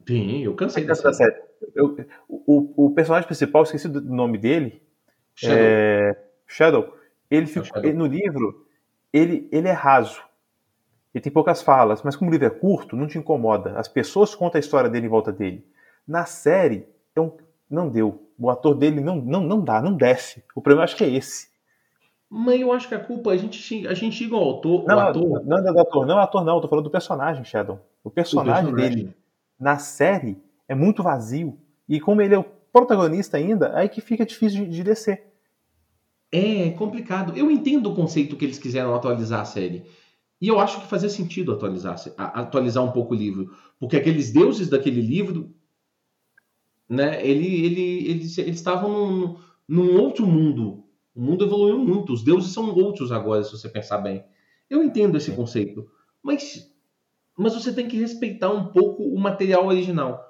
[0.07, 1.35] Sim, eu cansei dessa série.
[1.75, 1.97] Eu,
[2.29, 4.83] o, o personagem principal, esqueci do nome dele.
[5.35, 5.57] Shadow.
[5.59, 6.97] É, Shadow.
[7.31, 7.85] Ele, ficou, Shadow.
[7.85, 8.67] ele no livro,
[9.13, 10.23] ele, ele é raso.
[11.15, 13.79] Ele tem poucas falas, mas como o livro é curto, não te incomoda.
[13.79, 15.67] As pessoas contam a história dele em volta dele.
[16.07, 17.37] Na série, então,
[17.69, 18.29] não deu.
[18.39, 20.43] O ator dele não, não, não dá, não desce.
[20.55, 21.51] O problema acho que é esse.
[22.29, 24.85] Mas eu acho que a culpa, a gente, a gente xinga o autor.
[24.87, 25.45] Não, o ator.
[25.45, 26.55] Não, não, é do ator, não é o ator, não.
[26.57, 27.81] Eu tô falando do personagem, Shadow.
[28.05, 28.97] O personagem, o personagem.
[29.05, 29.20] dele
[29.61, 31.59] na série é muito vazio.
[31.87, 35.27] E como ele é o protagonista ainda, aí que fica difícil de, de descer.
[36.33, 37.37] É complicado.
[37.37, 39.85] Eu entendo o conceito que eles quiseram atualizar a série.
[40.40, 43.55] E eu acho que fazia sentido atualizar, atualizar um pouco o livro.
[43.79, 45.53] Porque aqueles deuses daquele livro,
[46.88, 50.85] né, ele, ele, eles, eles estavam num, num outro mundo.
[51.14, 52.12] O mundo evoluiu muito.
[52.12, 54.25] Os deuses são outros agora, se você pensar bem.
[54.70, 55.90] Eu entendo esse conceito.
[56.23, 56.70] Mas
[57.40, 60.26] mas você tem que respeitar um pouco o material original.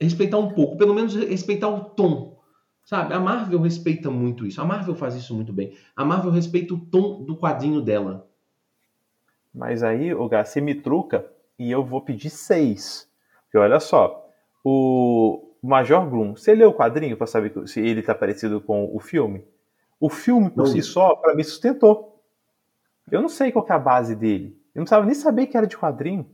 [0.00, 2.42] Respeitar um pouco, pelo menos respeitar o tom.
[2.84, 3.14] Sabe?
[3.14, 4.60] A Marvel respeita muito isso.
[4.60, 5.76] A Marvel faz isso muito bem.
[5.94, 8.28] A Marvel respeita o tom do quadrinho dela.
[9.54, 11.24] Mas aí, o você me truca
[11.56, 13.08] e eu vou pedir seis.
[13.44, 14.28] Porque olha só,
[14.64, 18.98] o Major Gloom, você leu o quadrinho para saber se ele está parecido com o
[18.98, 19.44] filme?
[20.00, 20.66] O filme por não.
[20.66, 22.20] si só, para mim, sustentou.
[23.08, 24.63] Eu não sei qual é a base dele.
[24.74, 26.28] Eu não precisava nem saber que era de quadrinho.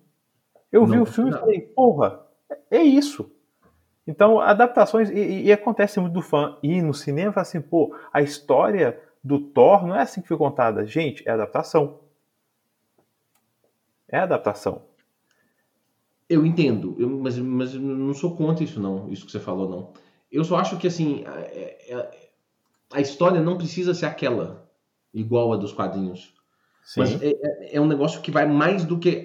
[0.73, 1.39] Eu não, vi o filme não.
[1.39, 2.21] e falei, porra,
[2.71, 3.31] é isso.
[4.07, 7.95] Então, adaptações, e, e, acontece muito do fã ir no cinema e falar assim, pô,
[8.13, 10.85] a história do Thor não é assim que foi contada.
[10.85, 12.01] Gente, é adaptação.
[14.09, 14.83] É adaptação.
[16.29, 19.93] Eu entendo, eu, mas, mas não sou contra isso, não, isso que você falou, não.
[20.31, 22.31] Eu só acho que, assim, a, é, é,
[22.93, 24.69] a história não precisa ser aquela,
[25.13, 26.35] igual a dos quadrinhos.
[26.91, 27.01] Sim.
[27.01, 29.25] Mas é, é, é, um negócio que vai mais do que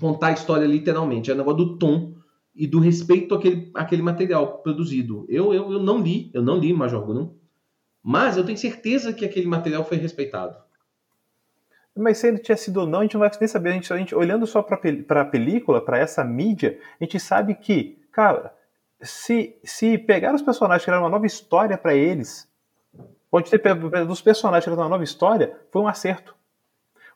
[0.00, 1.30] contar a história literalmente.
[1.30, 2.16] É um negócio do tom
[2.52, 5.24] e do respeito àquele, àquele material produzido.
[5.28, 7.32] Eu, eu, eu não li, eu não li Major Grum,
[8.02, 10.56] mas eu tenho certeza que aquele material foi respeitado.
[11.96, 13.68] Mas se ele tinha sido ou não, a gente não vai nem saber.
[13.68, 14.76] A gente, a gente olhando só para
[15.20, 18.52] a película, para essa mídia, a gente sabe que, cara,
[19.00, 22.50] se, se pegar os personagens eram uma nova história para eles,
[23.30, 23.60] pode ter
[24.04, 26.34] dos personagens eram uma nova história, foi um acerto.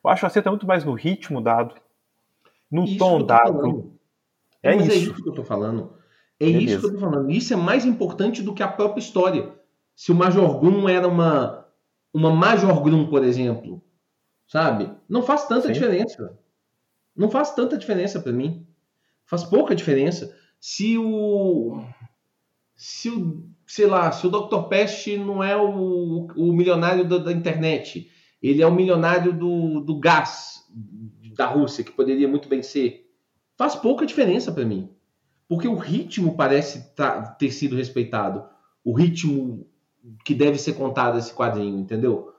[0.02, 1.74] Eu acho que o acerto é muito mais no ritmo dado,
[2.70, 3.92] no isso tom dado.
[4.62, 4.92] É, Mas é isso.
[4.92, 5.94] é isso que eu tô falando.
[6.38, 6.64] É Beleza.
[6.64, 7.30] isso que eu tô falando.
[7.30, 9.52] Isso é mais importante do que a própria história.
[9.94, 11.66] Se o Major Grum era uma,
[12.12, 13.82] uma Major Grum, por exemplo,
[14.46, 14.90] sabe?
[15.08, 15.72] Não faz tanta Sim.
[15.74, 16.38] diferença.
[17.14, 18.66] Não faz tanta diferença para mim.
[19.26, 20.34] Faz pouca diferença.
[20.58, 21.84] Se o.
[22.74, 23.46] Se o.
[23.66, 24.62] Sei lá, se o Dr.
[24.68, 28.10] Pest não é o, o milionário da, da internet,
[28.42, 30.64] ele é o milionário do, do gás
[31.36, 33.06] da Rússia, que poderia muito bem ser
[33.60, 34.88] faz pouca diferença para mim.
[35.46, 36.94] Porque o ritmo parece
[37.38, 38.42] ter sido respeitado.
[38.82, 39.66] O ritmo
[40.24, 42.32] que deve ser contado esse quadrinho, entendeu?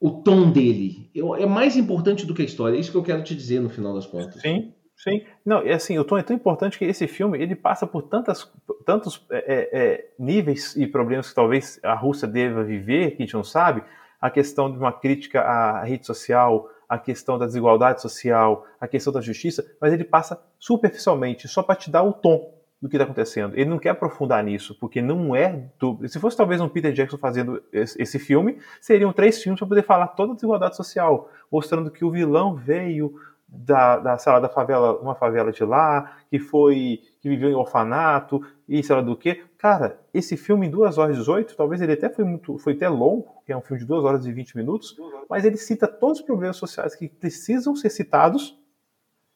[0.00, 2.76] O tom dele eu, é mais importante do que a história.
[2.76, 4.40] É isso que eu quero te dizer no final das contas.
[4.40, 5.22] Sim, sim.
[5.44, 8.50] Não, é assim, o tom é tão importante que esse filme ele passa por tantas,
[8.86, 13.26] tantos é, é, é, níveis e problemas que talvez a Rússia deva viver, que a
[13.26, 13.82] gente não sabe.
[14.22, 19.12] A questão de uma crítica à rede social, a questão da desigualdade social, a questão
[19.12, 23.04] da justiça, mas ele passa superficialmente, só para te dar o tom do que está
[23.04, 23.54] acontecendo.
[23.54, 25.68] Ele não quer aprofundar nisso, porque não é.
[25.78, 26.00] Do...
[26.08, 30.08] Se fosse talvez um Peter Jackson fazendo esse filme, seriam três filmes para poder falar
[30.08, 33.14] toda a desigualdade social, mostrando que o vilão veio
[33.46, 38.44] da, da, lá, da favela, uma favela de lá, que foi, que viveu em orfanato,
[38.68, 39.36] e sei lá do que.
[39.56, 42.88] Cara, esse filme em 2 horas e 18, talvez ele até foi muito, foi até
[42.88, 44.96] longo, que é um filme de 2 horas e 20 minutos,
[45.30, 48.58] mas ele cita todos os problemas sociais que precisam ser citados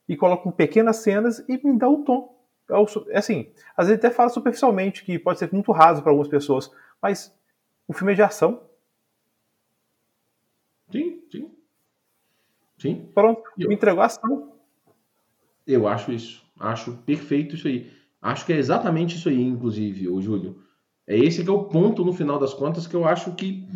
[0.08, 2.36] e coloca pequenas cenas e me dá o tom.
[3.10, 6.68] É assim, às vezes até fala superficialmente, que pode ser muito raso para algumas pessoas,
[7.00, 7.32] mas
[7.86, 8.68] o filme é de ação.
[10.90, 11.50] Sim, sim.
[12.78, 13.10] Sim.
[13.14, 13.68] Pronto, eu...
[13.68, 14.52] me entregou a ação.
[15.64, 16.45] Eu acho isso.
[16.58, 17.90] Acho perfeito isso aí.
[18.20, 20.62] Acho que é exatamente isso aí, inclusive, o Júlio.
[21.06, 23.68] É esse que é o ponto, no final das contas, que eu acho que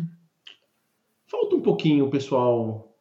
[1.25, 2.93] falta um pouquinho o pessoal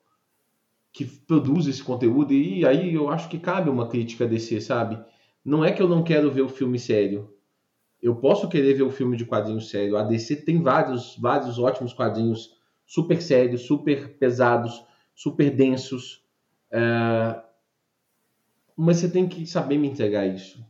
[0.93, 2.33] que produz esse conteúdo.
[2.33, 5.03] E aí eu acho que cabe uma crítica DC, sabe?
[5.45, 7.33] Não é que eu não quero ver o filme sério.
[8.03, 9.97] Eu posso querer ver o filme de quadrinho sério.
[9.97, 12.51] A DC tem vários, vários ótimos quadrinhos
[12.87, 14.83] super sérios, super pesados,
[15.15, 16.23] super densos.
[16.71, 17.43] É...
[18.83, 20.65] Mas você tem que saber me entregar isso.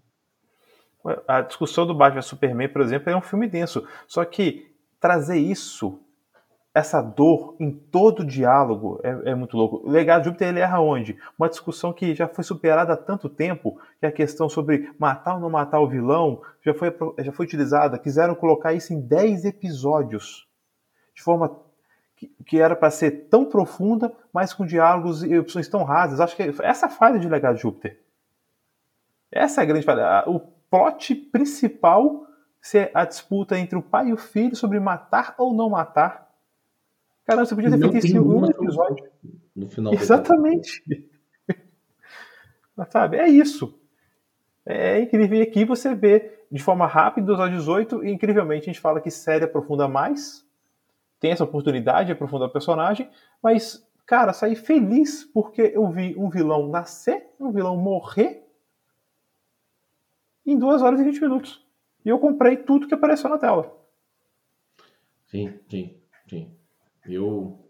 [1.29, 3.87] A discussão do Batman Superman, por exemplo, é um filme denso.
[4.09, 6.01] Só que trazer isso,
[6.75, 9.77] essa dor em todo o diálogo é, é muito louco.
[9.87, 11.17] O legado de Júpiter ele erra onde?
[11.39, 15.35] Uma discussão que já foi superada há tanto tempo, que é a questão sobre matar
[15.35, 17.97] ou não matar o vilão já foi, já foi utilizada.
[17.97, 20.49] Quiseram colocar isso em 10 episódios,
[21.15, 21.63] de forma
[22.45, 26.21] que, era para ser tão profunda, mas com diálogos e opções tão rasas.
[26.21, 28.01] Acho que essa falha de Legado de Júpiter.
[29.31, 30.25] Essa é a grande falha.
[30.27, 32.27] O plot principal
[32.61, 36.29] ser a disputa entre o pai e o filho sobre matar ou não matar.
[37.25, 39.09] Caramba, você podia ter feito isso em um episódio.
[39.55, 40.83] No final Exatamente.
[42.91, 43.19] Sabe?
[43.19, 43.79] É isso.
[44.67, 45.39] É incrível.
[45.39, 49.01] E aqui você vê de forma rápida, 2 horas 18, e incrivelmente a gente fala
[49.01, 50.45] que série aprofunda mais,
[51.21, 53.09] tem essa oportunidade de aprofundar o personagem,
[53.43, 58.43] mas, cara, saí feliz porque eu vi um vilão nascer, um vilão morrer
[60.45, 61.65] em 2 horas e 20 minutos.
[62.05, 63.79] E eu comprei tudo que apareceu na tela.
[65.27, 65.95] Sim, sim,
[66.29, 66.51] sim.
[67.07, 67.61] Eu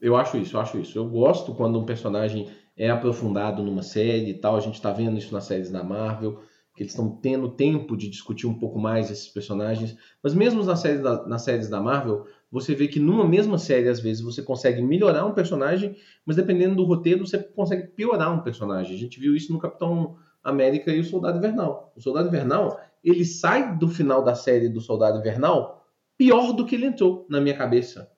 [0.00, 0.98] eu acho isso, eu acho isso.
[0.98, 4.56] Eu gosto quando um personagem é aprofundado numa série e tal.
[4.56, 6.42] A gente está vendo isso nas séries da Marvel
[6.80, 9.98] que eles estão tendo tempo de discutir um pouco mais esses personagens.
[10.22, 13.86] Mas mesmo nas séries, da, nas séries da Marvel, você vê que numa mesma série,
[13.86, 18.40] às vezes, você consegue melhorar um personagem, mas dependendo do roteiro, você consegue piorar um
[18.40, 18.94] personagem.
[18.94, 21.92] A gente viu isso no Capitão América e o Soldado Invernal.
[21.94, 25.84] O Soldado Invernal, ele sai do final da série do Soldado Invernal
[26.16, 28.10] pior do que ele entrou, na minha cabeça.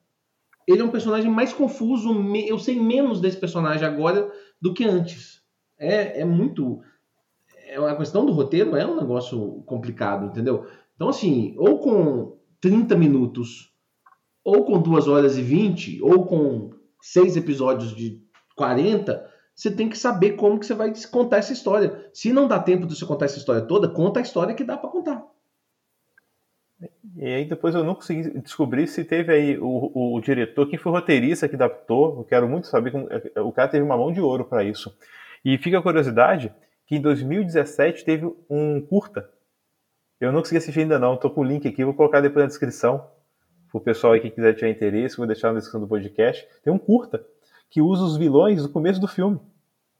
[0.65, 2.13] ele é um personagem mais confuso.
[2.47, 5.41] Eu sei menos desse personagem agora do que antes.
[5.77, 6.81] É, é muito.
[7.73, 10.67] É uma questão do roteiro é um negócio complicado, entendeu?
[10.95, 13.73] Então, assim, ou com 30 minutos,
[14.45, 16.69] ou com 2 horas e 20, ou com
[17.01, 18.21] seis episódios de
[18.55, 22.07] 40, você tem que saber como que você vai contar essa história.
[22.13, 24.77] Se não dá tempo de você contar essa história toda, conta a história que dá
[24.77, 25.25] para contar.
[27.15, 30.77] E aí depois eu não consegui descobrir se teve aí o, o, o, diretor, quem
[30.77, 32.19] foi o roteirista que adaptou.
[32.19, 33.07] Eu quero muito saber como
[33.37, 34.95] o cara teve uma mão de ouro para isso.
[35.43, 36.53] E fica a curiosidade
[36.85, 39.29] que em 2017 teve um curta.
[40.19, 42.47] Eu não consegui assistir ainda não, tô com o link aqui, vou colocar depois na
[42.47, 43.09] descrição.
[43.69, 46.47] Pro pessoal aí que quiser tiver interesse, vou deixar na descrição do podcast.
[46.63, 47.25] Tem um curta
[47.69, 49.39] que usa os vilões do começo do filme.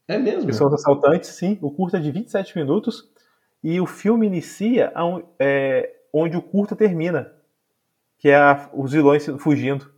[0.08, 0.46] É mesmo?
[0.46, 1.58] Que são os assaltantes, sim.
[1.62, 3.12] O curta é de 27 minutos
[3.64, 4.94] e o filme inicia
[5.40, 7.34] é, onde o curta termina,
[8.18, 9.92] que é a, os vilões fugindo.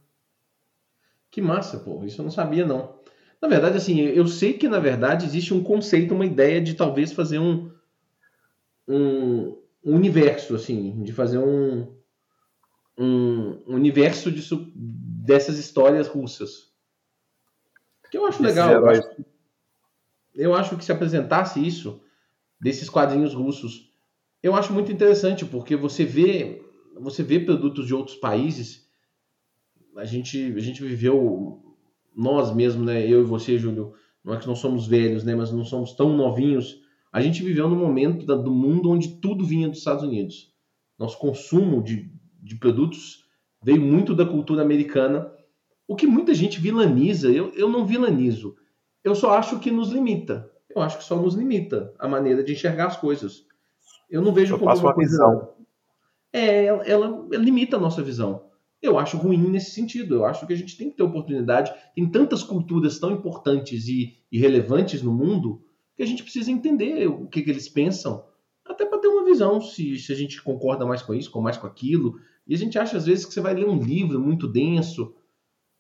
[1.29, 2.03] Que massa, pô.
[2.05, 2.94] Isso eu não sabia, não.
[3.45, 7.11] Na verdade, assim, eu sei que, na verdade, existe um conceito, uma ideia de talvez
[7.11, 7.71] fazer um,
[8.87, 11.95] um, um universo, assim, de fazer um,
[12.97, 16.73] um universo disso, dessas histórias russas.
[18.09, 18.71] Que eu acho legal.
[18.71, 19.25] Eu acho,
[20.33, 22.01] eu acho que se apresentasse isso,
[22.59, 23.93] desses quadrinhos russos,
[24.41, 26.63] eu acho muito interessante, porque você vê,
[26.99, 28.89] você vê produtos de outros países.
[29.95, 31.74] A gente, a gente viveu,
[32.15, 33.05] nós mesmos, né?
[33.05, 35.35] Eu e você, Júlio, não é que nós somos velhos, né?
[35.35, 36.81] Mas não somos tão novinhos.
[37.11, 40.53] A gente viveu no momento da, do mundo onde tudo vinha dos Estados Unidos.
[40.97, 43.25] Nosso consumo de, de produtos
[43.63, 45.31] veio muito da cultura americana,
[45.87, 47.29] o que muita gente vilaniza.
[47.29, 48.55] Eu, eu não vilanizo.
[49.03, 50.49] Eu só acho que nos limita.
[50.69, 53.45] Eu acho que só nos limita a maneira de enxergar as coisas.
[54.09, 55.11] Eu não vejo eu como uma coisa.
[55.11, 55.55] Visão.
[56.33, 58.43] É, ela, ela, limita a nossa visão.
[58.85, 60.15] Eu acho ruim nesse sentido.
[60.15, 61.73] Eu acho que a gente tem que ter oportunidade.
[61.93, 65.61] Tem tantas culturas tão importantes e, e relevantes no mundo
[65.95, 68.25] que a gente precisa entender o que, que eles pensam,
[68.65, 71.57] até para ter uma visão se, se a gente concorda mais com isso, com mais
[71.57, 72.19] com aquilo.
[72.47, 75.15] E a gente acha às vezes que você vai ler um livro muito denso,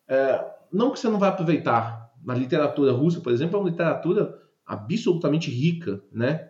[0.07, 2.05] é, não que você não vai aproveitar.
[2.23, 6.49] Na literatura russa, por exemplo, é uma literatura absolutamente rica, né?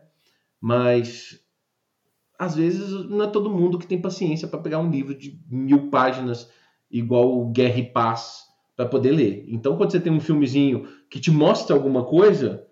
[0.62, 1.45] Mas
[2.38, 5.90] às vezes não é todo mundo que tem paciência para pegar um livro de mil
[5.90, 6.52] páginas
[6.90, 8.46] igual Guerra e Paz
[8.76, 9.46] para poder ler.
[9.48, 12.68] Então, quando você tem um filmezinho que te mostra alguma coisa,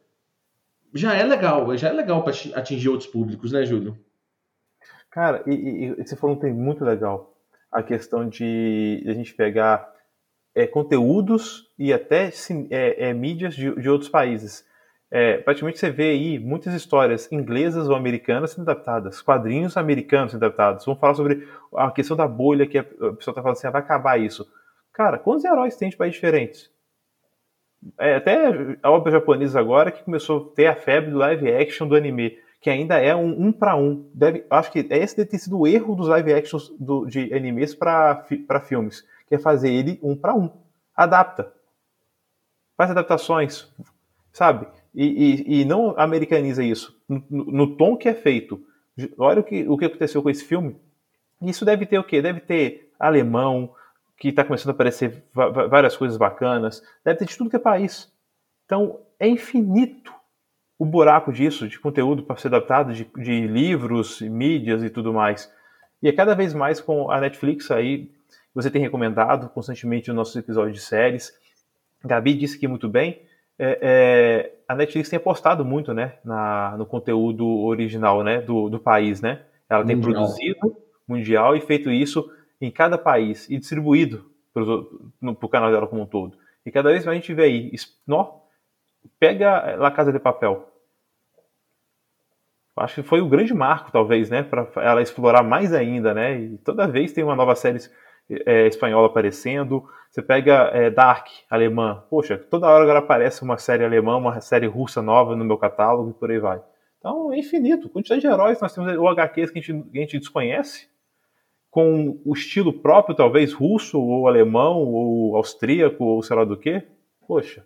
[0.93, 3.97] já é legal, já é legal para atingir outros públicos, né, Júlio?
[5.09, 7.37] Cara, e, e, e, você falou um tem muito legal
[7.71, 9.91] a questão de, de a gente pegar
[10.53, 12.31] é, conteúdos e até
[12.69, 14.65] é, é, mídias de, de outros países
[15.15, 20.43] é, praticamente você vê aí muitas histórias inglesas ou americanas sendo adaptadas, quadrinhos americanos sendo
[20.43, 20.83] adaptados.
[20.85, 23.81] Vamos falar sobre a questão da bolha que a pessoa está falando assim, ah, vai
[23.81, 24.51] acabar isso.
[24.91, 26.71] Cara, quantos heróis tem de países diferentes?
[27.99, 31.87] É, até a obra japonesa agora que começou a ter a febre do live action
[31.87, 34.09] do anime, que ainda é um um para um.
[34.15, 37.75] Deve, acho que esse deve ter sido o erro dos live actions do, de animes
[37.75, 38.25] para
[38.65, 40.49] filmes, que é fazer ele um para um.
[40.95, 41.53] Adapta.
[42.75, 43.71] Faz adaptações,
[44.31, 44.65] sabe?
[44.93, 48.63] E, e, e não americaniza isso no, no, tom que é feito.
[49.17, 50.75] Olha o que, o que aconteceu com esse filme.
[51.41, 52.21] Isso deve ter o quê?
[52.21, 53.73] Deve ter alemão,
[54.17, 58.11] que está começando a aparecer várias coisas bacanas, deve ter de tudo que é país.
[58.65, 60.13] Então é infinito
[60.77, 65.51] o buraco disso, de conteúdo para ser adaptado, de, de livros, mídias e tudo mais.
[66.01, 68.11] E é cada vez mais com a Netflix aí,
[68.53, 71.33] você tem recomendado constantemente os nossos episódios de séries.
[72.03, 73.21] Gabi disse que muito bem
[73.57, 78.79] é, é, a Netflix tem apostado muito, né, na, no conteúdo original, né, do, do
[78.79, 79.43] país, né?
[79.69, 80.13] Ela tem mundial.
[80.13, 86.01] produzido mundial e feito isso em cada país e distribuído para o canal dela como
[86.01, 86.37] um todo.
[86.65, 87.71] E cada vez mais a gente vê aí,
[88.07, 88.39] nó,
[89.19, 90.69] pega La Casa de Papel.
[92.75, 96.39] Acho que foi o grande marco, talvez, né, para ela explorar mais ainda, né?
[96.39, 97.79] E toda vez tem uma nova série
[98.45, 99.83] é, espanhola aparecendo.
[100.09, 102.03] Você pega é, Dark, alemã.
[102.09, 106.11] Poxa, toda hora agora aparece uma série alemã, uma série russa nova no meu catálogo
[106.11, 106.61] e por aí vai.
[106.99, 107.89] Então é infinito.
[107.89, 110.87] Quantidade de heróis nós temos o HQs que a gente, que a gente desconhece,
[111.69, 116.83] com o estilo próprio, talvez russo, ou alemão, ou austríaco, ou sei lá do que.
[117.27, 117.65] Poxa.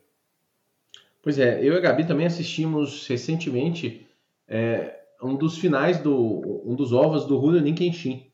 [1.22, 4.08] Pois é, eu e a Gabi também assistimos recentemente
[4.48, 6.64] é, um dos finais do.
[6.66, 8.32] um dos ovos do Rurouni Kenshin,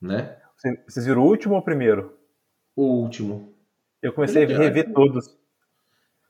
[0.00, 0.39] né?
[0.86, 2.18] Vocês viram o último ou o primeiro?
[2.76, 3.54] O último.
[4.02, 5.38] Eu comecei a rever todos.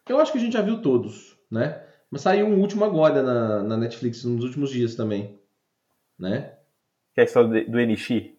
[0.08, 1.84] Eu acho que a gente já viu todos, né?
[2.10, 5.38] Mas saiu um último agora na, na Netflix, nos últimos dias também,
[6.18, 6.54] né?
[7.14, 8.36] Que é a história do Enishi.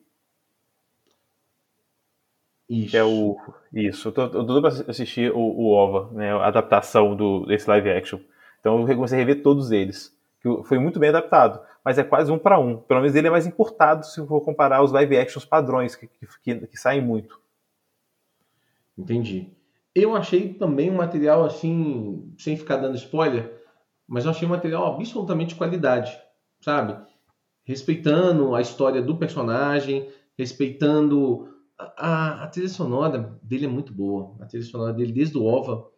[2.69, 2.95] Isso.
[2.95, 3.37] É o.
[3.73, 6.33] Isso, eu tô, eu tô pra assistir o, o OVA, né?
[6.33, 8.19] A adaptação do, desse live action.
[8.59, 10.15] Então eu comecei a rever todos eles.
[10.41, 11.61] Que foi muito bem adaptado.
[11.83, 12.77] Mas é quase um para um.
[12.77, 16.67] Pelo menos ele é mais importado se for comparar os live actions padrões, que, que,
[16.67, 17.39] que saem muito.
[18.97, 19.53] Entendi.
[19.93, 23.61] Eu achei também um material assim, sem ficar dando spoiler,
[24.07, 26.17] mas eu achei um material absolutamente de qualidade,
[26.61, 26.97] sabe?
[27.65, 34.35] Respeitando a história do personagem, respeitando a, a, trilha sonora dele é muito boa.
[34.39, 35.90] A trilha sonora dele desde o OVA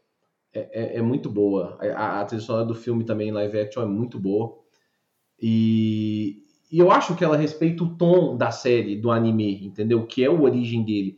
[0.54, 1.78] é, é, é muito boa.
[1.96, 4.58] A, a, trilha sonora do filme também live action é muito boa.
[5.42, 10.06] E, e eu acho que ela respeita o tom da série, do anime, entendeu?
[10.06, 11.18] Que é a origem dele.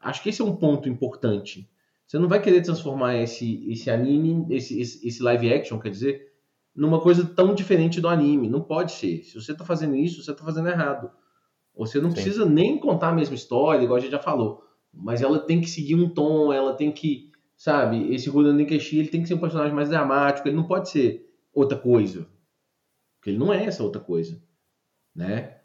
[0.00, 1.68] Acho que esse é um ponto importante.
[2.06, 6.32] Você não vai querer transformar esse, esse anime, esse, esse, esse live action, quer dizer,
[6.74, 8.48] numa coisa tão diferente do anime.
[8.48, 9.22] Não pode ser.
[9.24, 11.10] Se você está fazendo isso, você está fazendo errado.
[11.76, 12.14] Você não Sim.
[12.14, 14.64] precisa nem contar a mesma história, igual a gente já falou.
[14.92, 17.29] Mas ela tem que seguir um tom, ela tem que,
[17.60, 20.88] sabe, esse Rudan Nikeshi, ele tem que ser um personagem mais dramático, ele não pode
[20.88, 22.26] ser outra coisa.
[23.18, 24.42] Porque ele não é essa outra coisa,
[25.14, 25.58] né?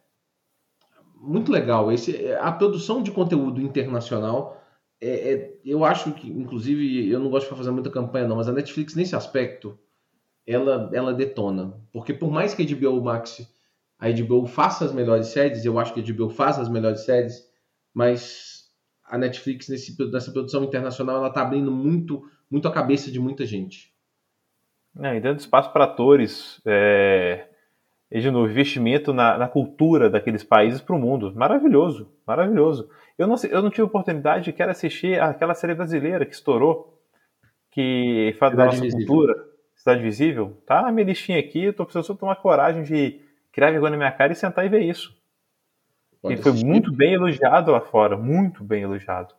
[1.15, 1.89] Muito legal.
[1.93, 4.61] Esse, a produção de conteúdo internacional
[4.99, 8.49] é, é, eu acho que, inclusive, eu não gosto de fazer muita campanha, não, mas
[8.49, 9.79] a Netflix, nesse aspecto,
[10.45, 11.81] ela, ela detona.
[11.93, 13.49] Porque por mais que a HBO Max,
[13.97, 17.49] a HBO faça as melhores séries, eu acho que a HBO faz as melhores séries,
[17.93, 18.54] mas
[19.07, 23.45] a Netflix, nesse, nessa produção internacional, ela está abrindo muito, muito a cabeça de muita
[23.45, 23.93] gente.
[24.99, 27.47] É, e dando espaço para atores, é,
[28.09, 31.33] e de novo, investimento na, na cultura daqueles países para o mundo.
[31.35, 32.89] Maravilhoso, maravilhoso.
[33.17, 37.01] Eu não, eu não tive oportunidade de querer assistir aquela série brasileira que estourou,
[37.71, 39.05] que fala da nossa Visível.
[39.05, 39.45] cultura,
[39.75, 40.57] Cidade Visível.
[40.65, 43.19] Tá na minha listinha aqui, eu tô precisando só tomar coragem de
[43.51, 45.13] criar vergonha na minha cara e sentar e ver isso.
[46.25, 49.35] Pode Ele foi muito bem elogiado lá fora, muito bem elogiado.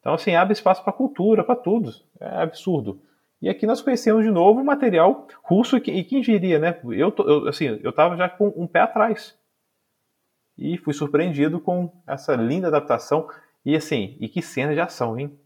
[0.00, 1.92] Então, assim, abre espaço para cultura, para tudo.
[2.18, 3.02] É absurdo.
[3.40, 6.78] E aqui nós conhecemos de novo material russo, e quem diria, né?
[6.84, 9.38] Eu, eu assim, eu estava já com um pé atrás
[10.56, 13.28] e fui surpreendido com essa linda adaptação.
[13.64, 15.38] E assim, e que cena de ação, hein?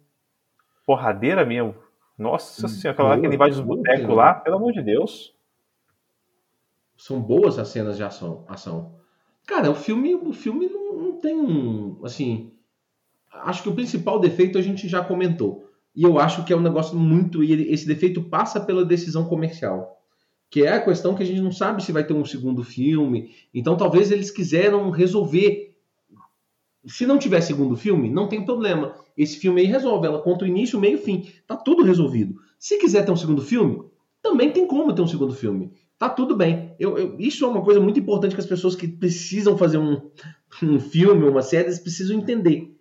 [0.87, 1.75] Porradeira mesmo.
[2.17, 5.35] Nossa senhora, aquela hora que ele invade os botecos lá, pelo amor de Deus.
[6.97, 8.45] São boas as cenas de ação.
[8.49, 8.95] ação.
[9.47, 10.69] Cara, o filme, o filme
[11.21, 11.99] tem um.
[12.05, 12.53] Assim.
[13.33, 15.69] Acho que o principal defeito a gente já comentou.
[15.95, 17.43] E eu acho que é um negócio muito.
[17.43, 19.97] E esse defeito passa pela decisão comercial
[20.51, 23.31] que é a questão que a gente não sabe se vai ter um segundo filme.
[23.53, 25.75] Então talvez eles quiseram resolver.
[26.87, 28.95] Se não tiver segundo filme, não tem problema.
[29.17, 30.07] Esse filme aí resolve.
[30.07, 31.29] Ela conta o início, meio e fim.
[31.47, 32.37] Tá tudo resolvido.
[32.59, 33.83] Se quiser ter um segundo filme,
[34.23, 35.73] também tem como ter um segundo filme.
[35.99, 36.75] Tá tudo bem.
[36.79, 40.11] Eu, eu, isso é uma coisa muito importante que as pessoas que precisam fazer um,
[40.63, 42.75] um filme, uma série, eles precisam entender.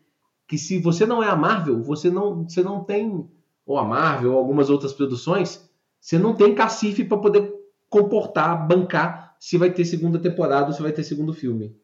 [0.47, 3.27] Que se você não é a Marvel, você não, você não tem,
[3.65, 5.69] ou a Marvel, ou algumas outras produções,
[5.99, 7.51] você não tem cacife para poder
[7.89, 11.75] comportar, bancar se vai ter segunda temporada ou se vai ter segundo filme.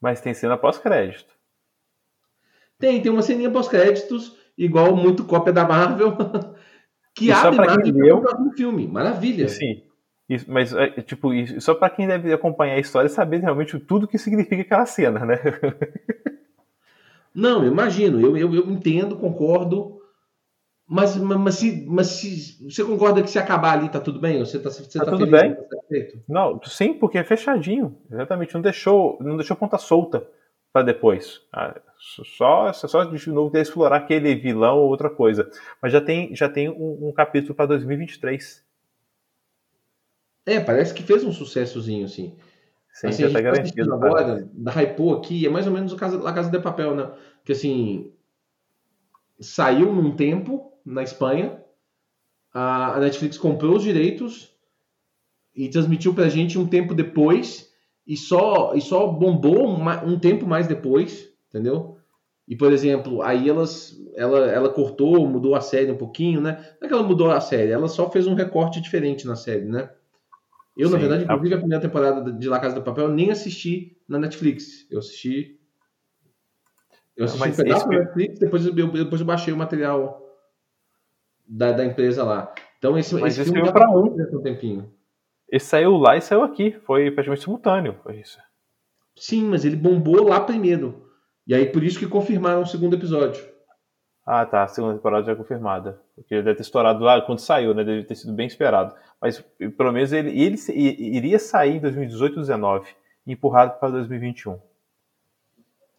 [0.00, 1.32] Mas tem cena pós-crédito.
[2.78, 6.16] Tem, tem uma ceninha pós-créditos, igual muito cópia da Marvel,
[7.14, 8.86] que e abre margem para o próximo filme.
[8.86, 9.48] Maravilha.
[9.48, 9.82] Sim.
[10.28, 11.28] Isso, mas, é, tipo,
[11.60, 15.36] só para quem deve acompanhar a história saber realmente tudo que significa aquela cena, né?
[17.34, 20.00] Não, eu imagino, eu, eu, eu entendo, concordo.
[20.86, 24.38] Mas, mas, se, mas se você concorda que se acabar ali tá tudo bem?
[24.38, 25.54] Você tá, você tá, tá tudo bem?
[25.54, 25.62] Tá
[26.28, 27.96] não, sim, porque é fechadinho.
[28.10, 30.26] Exatamente, não deixou, não deixou ponta solta
[30.72, 31.40] para depois.
[31.52, 35.50] Ah, só, só de novo explorar aquele vilão ou outra coisa.
[35.80, 38.63] Mas já tem, já tem um, um capítulo para 2023.
[40.46, 42.36] É, parece que fez um sucessozinho, assim.
[42.92, 43.94] Sim, assim, já tá, tá garantido.
[43.94, 47.10] Agora, da Hypo aqui, é mais ou menos o caso, a Casa de Papel, né?
[47.44, 48.12] Que assim,
[49.40, 51.60] saiu num tempo, na Espanha.
[52.52, 54.54] A Netflix comprou os direitos
[55.54, 57.72] e transmitiu pra gente um tempo depois
[58.06, 61.98] e só, e só bombou um, um tempo mais depois, entendeu?
[62.46, 66.58] E, por exemplo, aí elas, ela, ela cortou, mudou a série um pouquinho, né?
[66.80, 69.64] Não é que ela mudou a série, ela só fez um recorte diferente na série,
[69.64, 69.90] né?
[70.76, 73.96] Eu, Sim, na verdade, inclusive, a primeira temporada de La Casa do Papel, nem assisti
[74.08, 74.86] na Netflix.
[74.90, 75.60] Eu assisti.
[77.16, 77.88] Eu assisti Mas um pedaço esse...
[77.88, 80.20] na Netflix, depois eu, depois eu baixei o material
[81.46, 82.52] da, da empresa lá.
[82.78, 84.16] Então esse, Mas esse filme para um.
[84.16, 84.92] um tempinho.
[85.48, 86.72] Esse saiu lá e saiu aqui.
[86.84, 87.96] Foi praticamente simultâneo.
[88.02, 88.38] Foi isso.
[89.14, 91.08] Sim, mas ele bombou lá primeiro.
[91.46, 93.44] E aí por isso que confirmaram o segundo episódio.
[94.26, 94.62] Ah, tá.
[94.62, 96.00] A segunda temporada já é confirmada.
[96.14, 97.84] Porque ele deve ter estourado lá quando saiu, né?
[97.84, 98.94] Deve ter sido bem esperado.
[99.20, 99.40] Mas
[99.76, 100.56] pelo menos ele, ele
[101.16, 102.88] iria sair em 2018 2019
[103.26, 104.58] empurrado para 2021.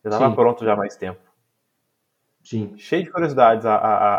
[0.04, 1.20] Já estava pronto já há mais tempo.
[2.44, 2.76] Sim.
[2.78, 4.16] Cheio de curiosidades a, a,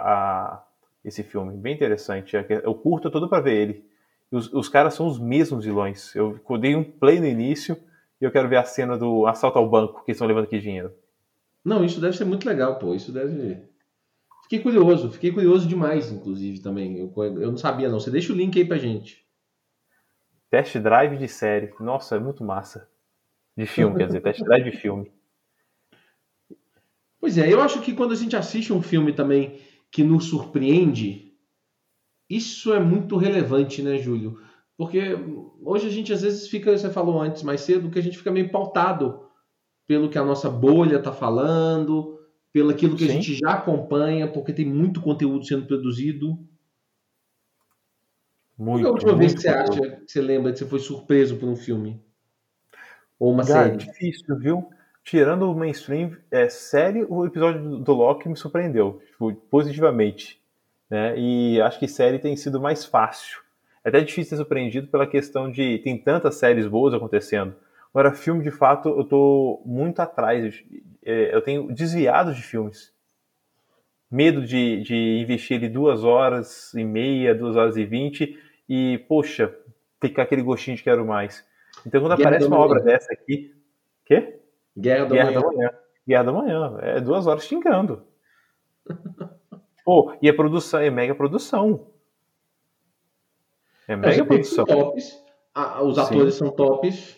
[0.54, 0.64] a
[1.04, 1.56] esse filme.
[1.56, 2.36] Bem interessante.
[2.36, 3.84] É eu curto todo para ver ele.
[4.30, 6.14] Os, os, caras são os mesmos vilões.
[6.16, 7.76] Eu dei um play no início
[8.20, 10.92] e eu quero ver a cena do assalto ao banco que estão levando aqui dinheiro.
[11.64, 12.94] Não, isso deve ser muito legal, pô.
[12.94, 13.62] Isso deve.
[14.46, 16.98] Fiquei curioso, fiquei curioso demais, inclusive, também.
[16.98, 17.98] Eu, eu não sabia, não.
[17.98, 19.26] Você deixa o link aí pra gente.
[20.48, 21.74] Test drive de série.
[21.80, 22.88] Nossa, é muito massa.
[23.56, 25.10] De filme, quer dizer, test drive de filme.
[27.18, 31.34] Pois é, eu acho que quando a gente assiste um filme também que nos surpreende,
[32.30, 34.40] isso é muito relevante, né, Júlio?
[34.76, 35.18] Porque
[35.60, 38.30] hoje a gente às vezes fica, você falou antes mais cedo, que a gente fica
[38.30, 39.26] meio pautado
[39.88, 42.15] pelo que a nossa bolha está falando,
[42.52, 43.10] pelo aquilo que Sim.
[43.10, 46.38] a gente já acompanha, porque tem muito conteúdo sendo produzido.
[48.56, 50.78] Muito, Qual é a última vez que você acha, que você lembra que você foi
[50.78, 52.02] surpreso por um filme?
[53.18, 53.76] Ou uma Cara, série?
[53.76, 54.70] difícil, viu?
[55.04, 60.40] Tirando o mainstream, é, série, o episódio do Loki me surpreendeu, tipo, positivamente.
[60.90, 61.18] Né?
[61.18, 63.40] E acho que série tem sido mais fácil.
[63.84, 67.54] É até difícil ser surpreendido pela questão de tem tantas séries boas acontecendo.
[67.94, 70.62] Agora, filme, de fato, eu tô muito atrás.
[71.06, 72.92] É, eu tenho desviado de filmes.
[74.10, 78.36] Medo de, de investir ali duas horas e meia, duas horas e vinte
[78.68, 79.56] e, poxa,
[80.00, 81.46] ficar aquele gostinho de quero mais.
[81.86, 83.54] Então, quando Guerra aparece uma obra dessa aqui.
[84.04, 84.40] Quê?
[84.76, 85.40] Guerra, Guerra da, manhã.
[85.40, 85.70] da Manhã.
[86.08, 86.78] Guerra da Manhã.
[86.82, 88.04] É duas horas xingando.
[89.84, 91.86] Pô, e a produção é mega produção.
[93.86, 94.64] É mega produção.
[94.64, 95.24] Tops,
[95.82, 96.38] os atores Sim.
[96.40, 97.16] são tops.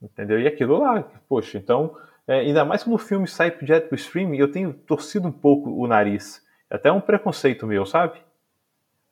[0.00, 0.40] Entendeu?
[0.40, 1.96] E aquilo lá, poxa, então,
[2.26, 5.70] é, ainda mais quando o filme sai direto pro streaming, eu tenho torcido um pouco
[5.70, 6.44] o nariz.
[6.70, 8.18] É até um preconceito meu, sabe?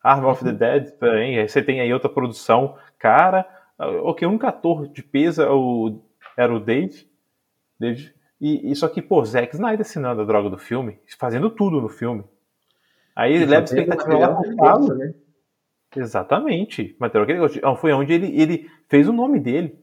[0.03, 0.57] Arm of the uhum.
[0.57, 3.47] Dead, também, você tem aí outra produção, cara,
[3.77, 5.99] ok, o único ator de peso é o,
[6.37, 7.07] era o Dave,
[7.79, 11.81] Dave e, e só que, pô, Zack Snyder assinando a droga do filme, fazendo tudo
[11.81, 12.23] no filme.
[13.15, 14.93] Aí ele leva expectativa lá pro Pablo.
[14.93, 15.13] Né?
[15.95, 16.95] Exatamente.
[16.99, 17.77] Material que ele.
[17.77, 19.79] Foi onde ele, ele fez o nome dele.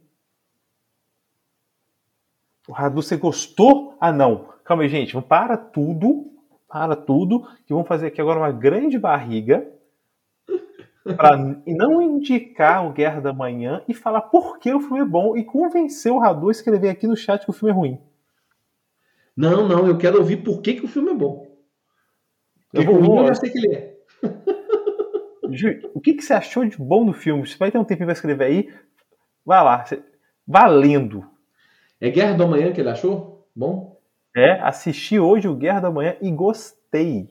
[2.69, 3.97] O Radu, você gostou?
[4.01, 4.49] Ah, não.
[4.65, 5.21] Calma aí, gente.
[5.23, 6.31] Para tudo.
[6.69, 7.47] Para tudo.
[7.67, 9.69] Que vamos fazer aqui agora uma grande barriga.
[11.17, 11.37] para
[11.67, 15.45] não indicar o Guerra da Manhã e falar por que o filme é bom e
[15.45, 18.01] convencer o Radu a escrever aqui no chat que o filme é ruim.
[19.37, 19.87] Não, não.
[19.87, 21.51] Eu quero ouvir por que, que o filme é bom.
[22.73, 23.97] Eu vou ruim, eu já sei que ele é.
[25.93, 27.47] o que, que você achou de bom no filme?
[27.47, 28.75] Você vai ter um tempo para escrever aí.
[29.45, 29.85] Vai lá.
[30.47, 31.32] Valendo.
[32.03, 33.47] É Guerra da Manhã que ele achou?
[33.55, 33.97] Bom?
[34.35, 37.29] É, assisti hoje o Guerra da Manhã e gostei.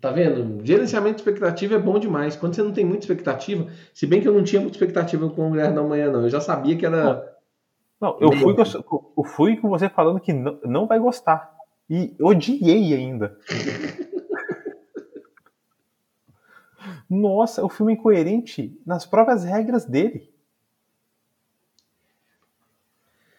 [0.00, 0.64] Tá vendo?
[0.64, 2.36] Gerenciamento de expectativa é bom demais.
[2.36, 5.50] Quando você não tem muita expectativa, se bem que eu não tinha muita expectativa com
[5.50, 6.22] o Guerra da Manhã, não.
[6.22, 7.36] Eu já sabia que era.
[8.00, 11.54] Não, eu fui, com, eu fui com você falando que não, não vai gostar.
[11.90, 13.36] E odiei ainda.
[17.10, 20.32] Nossa, o filme é incoerente nas próprias regras dele.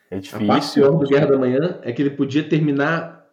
[0.09, 0.45] É difícil.
[0.45, 3.25] A parte pior do Guerra da Manhã é que ele podia terminar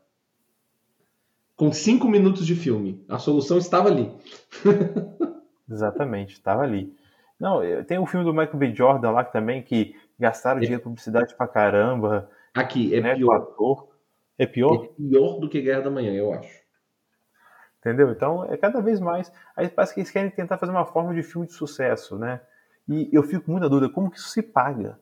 [1.57, 3.05] com cinco minutos de filme.
[3.09, 4.11] A solução estava ali.
[5.71, 6.95] Exatamente, estava ali.
[7.39, 8.75] Não, tem o filme do Michael B.
[8.75, 10.61] Jordan lá também, que gastaram é.
[10.61, 12.31] dinheiro em publicidade pra caramba.
[12.55, 13.37] Aqui, é né, pior.
[13.37, 13.89] Ator.
[14.39, 14.85] É pior?
[14.85, 16.63] É pior do que Guerra da Manhã, eu acho.
[17.81, 18.11] Entendeu?
[18.13, 19.33] Então, é cada vez mais.
[19.57, 22.41] Aí parece que eles querem tentar fazer uma forma de filme de sucesso, né?
[22.89, 24.99] E eu fico com muita dúvida, como que isso se paga?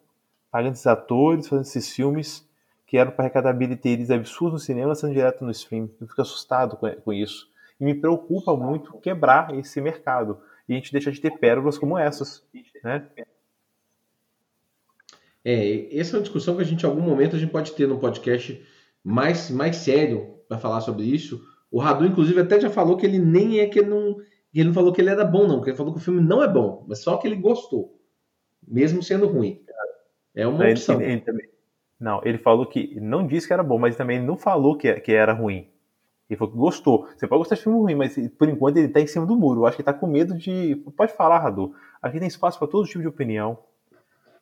[0.51, 2.49] Pagando esses atores, fazendo esses filmes
[2.87, 5.89] que eram para arrecadar bilheterias absurdas no cinema, sendo direto no stream.
[6.01, 7.49] Eu fico assustado com, isso.
[7.79, 10.41] E me preocupa muito quebrar esse mercado.
[10.69, 12.45] E a gente deixa de ter pérolas como essas,
[12.83, 13.07] né?
[15.45, 17.87] É, essa é uma discussão que a gente, em algum momento, a gente pode ter
[17.87, 18.61] no podcast
[19.05, 21.41] mais, mais sério para falar sobre isso.
[21.71, 24.17] O Radu, inclusive, até já falou que ele nem é que ele não.
[24.53, 26.49] Ele não falou que ele era bom, não, ele falou que o filme não é
[26.49, 27.97] bom, mas só que ele gostou,
[28.67, 29.63] mesmo sendo ruim.
[30.35, 31.01] É uma ele, opção.
[31.01, 31.51] Ele, ele
[31.99, 35.13] não, ele falou que não disse que era bom, mas também não falou que, que
[35.13, 35.69] era ruim.
[36.29, 37.09] Ele falou que gostou.
[37.09, 39.61] Você pode gostar de filme ruim, mas por enquanto ele está em cima do muro.
[39.61, 40.77] Eu acho que está com medo de.
[40.97, 41.75] Pode falar, Radu.
[42.01, 43.59] Aqui tem espaço para todo tipo de opinião.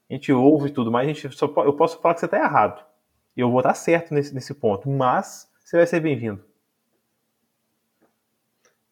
[0.09, 2.85] A gente ouve tudo, mas a gente só, eu posso falar que você está errado.
[3.37, 4.89] E eu vou estar certo nesse, nesse ponto.
[4.89, 6.45] Mas você vai ser bem-vindo.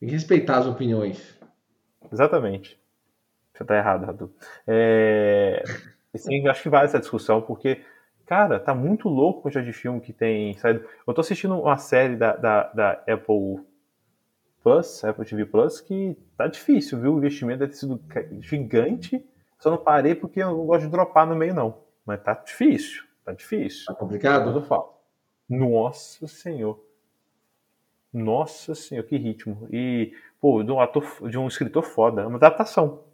[0.01, 1.38] Tem que respeitar as opiniões.
[2.12, 2.80] Exatamente.
[3.53, 4.34] Você está errado, Radu.
[4.66, 5.62] É...
[6.18, 7.82] Sim, acho que vale essa discussão, porque,
[8.24, 10.84] cara, tá muito louco o quantidade de filme que tem saído.
[11.06, 13.64] Eu tô assistindo uma série da, da, da Apple
[14.62, 17.14] Plus, Apple TV Plus, que tá difícil, viu?
[17.14, 18.00] O investimento deve ter sido
[18.40, 19.24] gigante.
[19.58, 21.78] Só não parei porque eu não gosto de dropar no meio, não.
[22.04, 23.86] Mas tá difícil, tá difícil.
[23.86, 24.50] Tá complicado?
[24.50, 24.94] Eu falo.
[25.48, 26.84] Nossa Senhor.
[28.12, 29.68] Nossa Senhor, que ritmo.
[29.70, 32.22] E, pô, de um ator, de um escritor foda.
[32.22, 33.05] É uma adaptação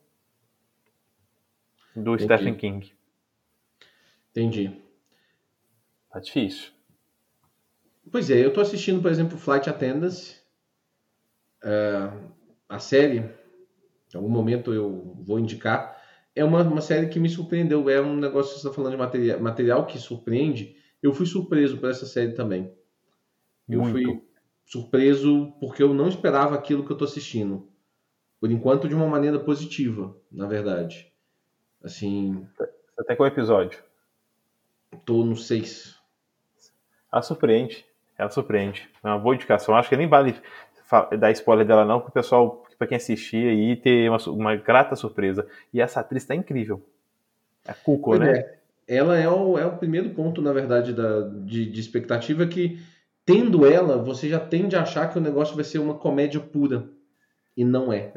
[1.94, 2.24] do Entendi.
[2.24, 2.92] Stephen King.
[4.30, 4.80] Entendi.
[6.10, 6.70] Tá difícil.
[8.10, 10.42] Pois é, eu tô assistindo, por exemplo, Flight Attendants,
[11.62, 12.12] é,
[12.68, 16.00] a série, em algum momento eu vou indicar,
[16.34, 18.98] é uma, uma série que me surpreendeu, é um negócio que você está falando de
[18.98, 22.72] material, material que surpreende, eu fui surpreso por essa série também.
[23.68, 23.92] Eu Muito.
[23.92, 24.22] fui
[24.64, 27.68] surpreso porque eu não esperava aquilo que eu tô assistindo.
[28.40, 31.11] Por enquanto, de uma maneira positiva, na verdade.
[31.84, 32.46] Assim,
[32.98, 33.82] Até qual episódio?
[35.04, 35.96] tô no 6.
[37.12, 37.84] Ela surpreende.
[38.16, 38.88] Ela surpreende.
[39.02, 39.74] É uma boa indicação.
[39.74, 40.34] Acho que nem vale
[41.18, 44.94] dar spoiler dela, não, para o pessoal, para quem assistir aí, ter uma, uma grata
[44.94, 45.46] surpresa.
[45.72, 46.82] E essa atriz tá incrível.
[47.64, 48.38] É a Cuco, Pois né?
[48.38, 48.58] é.
[48.86, 52.78] Ela é o, é o primeiro ponto, na verdade, da, de, de expectativa que,
[53.24, 56.88] tendo ela, você já tende a achar que o negócio vai ser uma comédia pura.
[57.56, 58.12] E não é.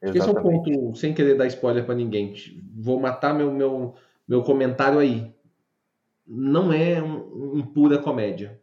[0.00, 0.72] Que Esse é um Exatamente.
[0.72, 2.34] ponto, sem querer dar spoiler pra ninguém.
[2.74, 3.94] Vou matar meu, meu,
[4.26, 5.32] meu comentário aí.
[6.26, 8.60] Não é um, um pura comédia.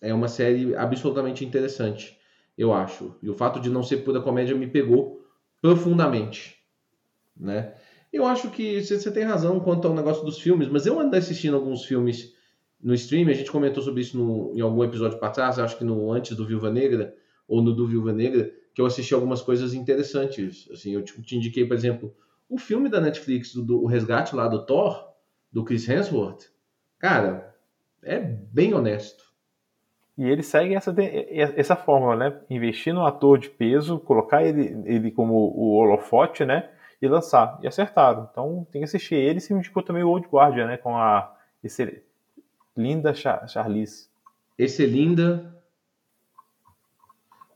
[0.00, 2.18] É uma série absolutamente interessante,
[2.58, 3.16] eu acho.
[3.22, 5.24] E o fato de não ser pura comédia me pegou
[5.62, 6.56] profundamente,
[7.36, 7.74] né?
[8.12, 11.16] Eu acho que você você tem razão quanto ao negócio dos filmes, mas eu ando
[11.16, 12.34] assistindo alguns filmes
[12.80, 15.84] no stream, a gente comentou sobre isso no- em algum episódio para trás, acho que
[15.84, 17.14] no antes do Viúva Negra,
[17.48, 20.68] ou no do Viúva Negra, que eu assisti algumas coisas interessantes.
[20.72, 22.14] Assim, eu te, te indiquei, por exemplo,
[22.48, 25.12] o filme da Netflix, do, do- o resgate lá do Thor,
[25.52, 26.50] do Chris Hemsworth.
[26.98, 27.54] Cara,
[28.02, 29.24] é bem honesto.
[30.16, 30.94] E ele segue essa,
[31.56, 32.40] essa fórmula, né?
[32.48, 36.70] Investir no ator de peso, colocar ele, ele como o holofote, né?
[37.02, 37.58] E lançar.
[37.62, 38.28] E acertaram.
[38.30, 39.40] Então tem que assistir ele.
[39.40, 40.76] Se indicou também o Old Guardian, né?
[40.76, 42.00] Com a esse,
[42.76, 44.08] linda Char Charlize.
[44.56, 45.52] Esse é linda.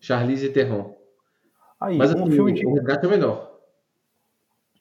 [0.01, 0.98] Charlize Theron.
[1.81, 3.59] Aí, Mas um assim, filme de o resgate é melhor.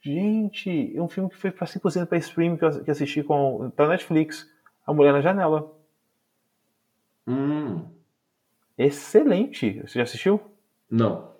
[0.01, 3.87] Gente, é um filme que foi para 100% para streaming que eu assisti com pra
[3.87, 4.49] Netflix.
[4.85, 5.73] A Mulher na Janela.
[7.27, 7.85] Hum,
[8.77, 9.81] Excelente.
[9.81, 10.39] Você já assistiu?
[10.89, 11.35] não.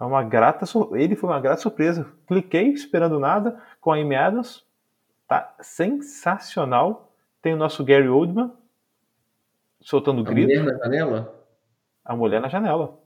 [0.00, 2.06] É uma grata ele foi uma grata surpresa.
[2.28, 4.64] Cliquei esperando nada com a Amy Adams.
[5.26, 7.12] Tá sensacional.
[7.42, 8.52] Tem o nosso Gary Oldman
[9.80, 10.46] soltando A grito.
[10.46, 11.44] mulher na janela?
[12.04, 12.96] A Mulher na Janela.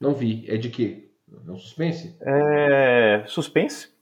[0.00, 0.44] Não vi.
[0.48, 1.10] É de quê?
[1.30, 2.16] É um suspense?
[2.20, 3.92] É, suspense.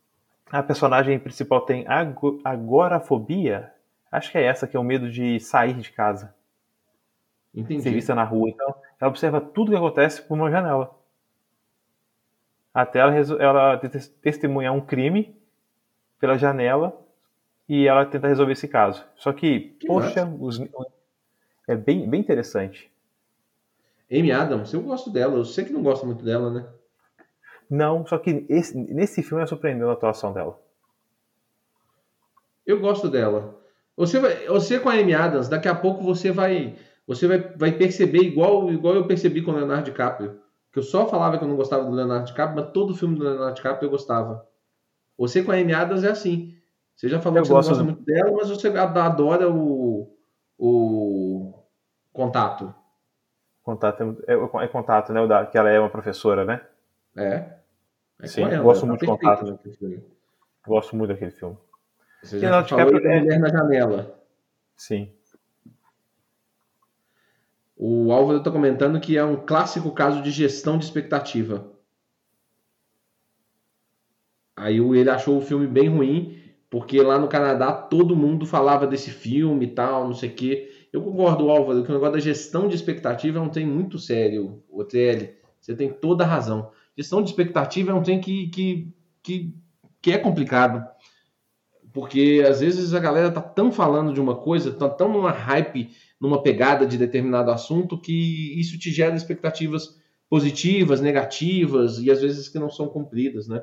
[0.50, 3.72] A personagem principal tem ago- agorafobia.
[4.12, 6.34] Acho que é essa que é o medo de sair de casa.
[7.52, 7.90] ser Entendi.
[7.90, 8.50] vista na rua.
[8.50, 10.94] Então, ela observa tudo que acontece por uma janela.
[12.72, 15.34] Até ela, ela te- testemunhar um crime
[16.20, 16.94] pela janela
[17.66, 19.04] e ela tenta resolver esse caso.
[19.16, 20.60] Só que, Que poxa, os-
[21.66, 22.92] é bem, bem interessante.
[24.10, 25.36] Amy Adams, eu gosto dela.
[25.36, 26.66] Eu sei que não gosta muito dela, né?
[27.68, 30.58] Não, só que esse- nesse filme é surpreendeu a atuação dela.
[32.64, 33.56] Eu gosto dela.
[33.96, 36.76] Você, vai, você com a Amy Adams, daqui a pouco você vai
[37.06, 40.40] você vai, vai perceber igual, igual eu percebi com o Leonardo DiCaprio.
[40.72, 43.22] Que eu só falava que eu não gostava do Leonardo DiCaprio, mas todo filme do
[43.24, 44.44] Leonardo DiCaprio eu gostava.
[45.16, 46.54] Você com a Amy Adams é assim.
[46.96, 49.48] Você já falou Eu que você não gosto gosta do- muito dela, mas você adora
[49.48, 50.12] o,
[50.58, 51.54] o
[52.12, 52.74] contato.
[53.66, 55.20] Contato é, é- contato, né?
[55.20, 56.60] o da- Que ela é uma professora, né?
[57.16, 57.56] É.
[58.22, 59.58] É Sim, ela, gosto tá muito de contato.
[60.64, 61.58] Gosto muito daquele filme.
[62.22, 64.20] Você já falou é- Mulher na Janela.
[64.76, 65.12] Sim.
[67.76, 71.68] O Álvaro está comentando que é um clássico caso de gestão de expectativa.
[74.56, 76.40] Aí ele achou o filme bem ruim,
[76.70, 80.75] porque lá no Canadá todo mundo falava desse filme e tal, não sei o quê.
[80.96, 84.62] Eu concordo, Álvaro, que o negócio da gestão de expectativa é um trem muito sério,
[84.66, 85.34] o TL.
[85.60, 86.70] Você tem toda a razão.
[86.96, 89.54] Gestão de expectativa é um trem que, que, que,
[90.00, 90.82] que é complicado.
[91.92, 95.90] Porque às vezes a galera tá tão falando de uma coisa, tá tão numa hype,
[96.18, 102.48] numa pegada de determinado assunto, que isso te gera expectativas positivas, negativas, e às vezes
[102.48, 103.62] que não são cumpridas, né?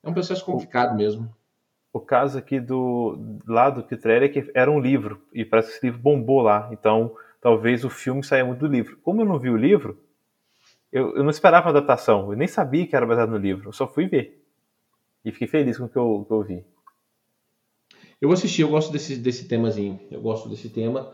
[0.00, 1.28] É um processo complicado mesmo.
[1.98, 5.76] O caso aqui do lá do Kitrell é que era um livro e parece que
[5.76, 6.68] esse livro bombou lá.
[6.70, 8.96] Então, talvez o filme saia muito do livro.
[9.02, 9.98] Como eu não vi o livro,
[10.92, 12.30] eu, eu não esperava uma adaptação.
[12.30, 13.70] Eu nem sabia que era baseado no livro.
[13.70, 14.40] Eu só fui ver.
[15.24, 16.64] E fiquei feliz com o que eu, que eu vi.
[18.20, 19.98] Eu vou assistir, eu gosto desse, desse temazinho.
[20.08, 21.12] Eu gosto desse tema.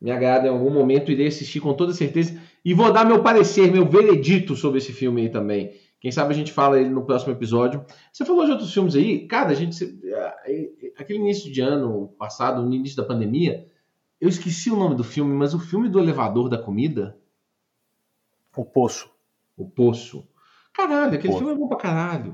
[0.00, 2.40] Me agrada em algum momento, irei assistir com toda certeza.
[2.64, 5.72] E vou dar meu parecer, meu veredito sobre esse filme aí também.
[6.00, 7.84] Quem sabe a gente fala ele no próximo episódio.
[8.12, 9.26] Você falou de outros filmes aí?
[9.28, 10.00] Cara, a gente.
[10.98, 13.66] Aquele início de ano passado, no início da pandemia,
[14.20, 17.16] Eu esqueci o nome do filme, mas o filme do elevador da comida.
[18.56, 19.10] O Poço.
[19.56, 20.26] O Poço.
[20.74, 21.38] Caralho, aquele Poço.
[21.38, 22.32] filme é bom pra caralho.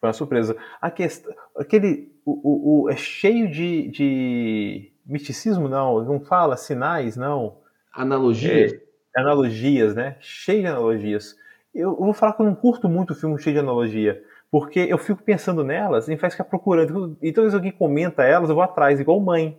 [0.00, 0.56] Foi uma surpresa.
[0.80, 7.16] A questão, aquele, o, o, o- é cheio de, de misticismo, não, não fala sinais,
[7.16, 7.58] não,
[7.92, 8.78] Analogia.
[9.16, 10.16] analogias, né?
[10.20, 11.34] Cheio de analogias.
[11.76, 15.22] Eu, vou falar que eu não curto muito filme cheio de analogia, porque eu fico
[15.22, 17.16] pensando nelas e faz ficar procurando.
[17.20, 19.58] E toda vez que alguém comenta elas, eu vou atrás, igual mãe.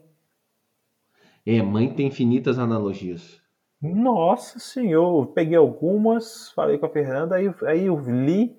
[1.46, 3.42] É, mãe tem infinitas analogias.
[3.82, 8.58] Nossa senhor, eu peguei algumas, falei com a Fernanda, aí, aí eu li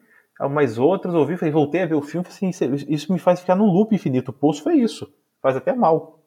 [0.48, 3.56] mais outras, ouvi, falei, voltei a ver o filme, assim, isso- isso me faz ficar
[3.56, 4.28] num loop infinito.
[4.28, 5.12] O poço foi isso.
[5.42, 6.20] Faz até mal.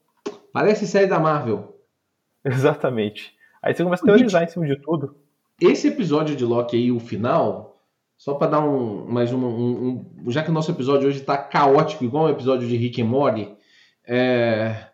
[0.52, 1.78] Parece série da Marvel.
[2.44, 3.34] Exatamente.
[3.64, 5.16] Aí você começa a teorizar em cima de tudo.
[5.62, 7.80] Esse episódio de Loki aí, o final,
[8.18, 11.38] só pra dar um mais uma, um, um- já que o nosso episódio hoje tá
[11.38, 13.56] caótico, igual um episódio de Rick and Morty,
[14.06, 14.88] é,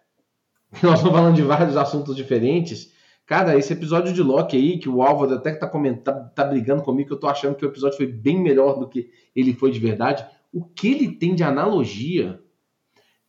[0.84, 2.91] nós estamos falando de vários assuntos diferentes.
[3.26, 6.43] Cara, esse episódio de Loki aí, que o Álvaro até que tá comentando, tá, tá
[6.45, 9.53] brigando comigo, que eu tô achando que o episódio foi bem melhor do que ele
[9.53, 10.26] foi de verdade.
[10.53, 12.41] O que ele tem de analogia,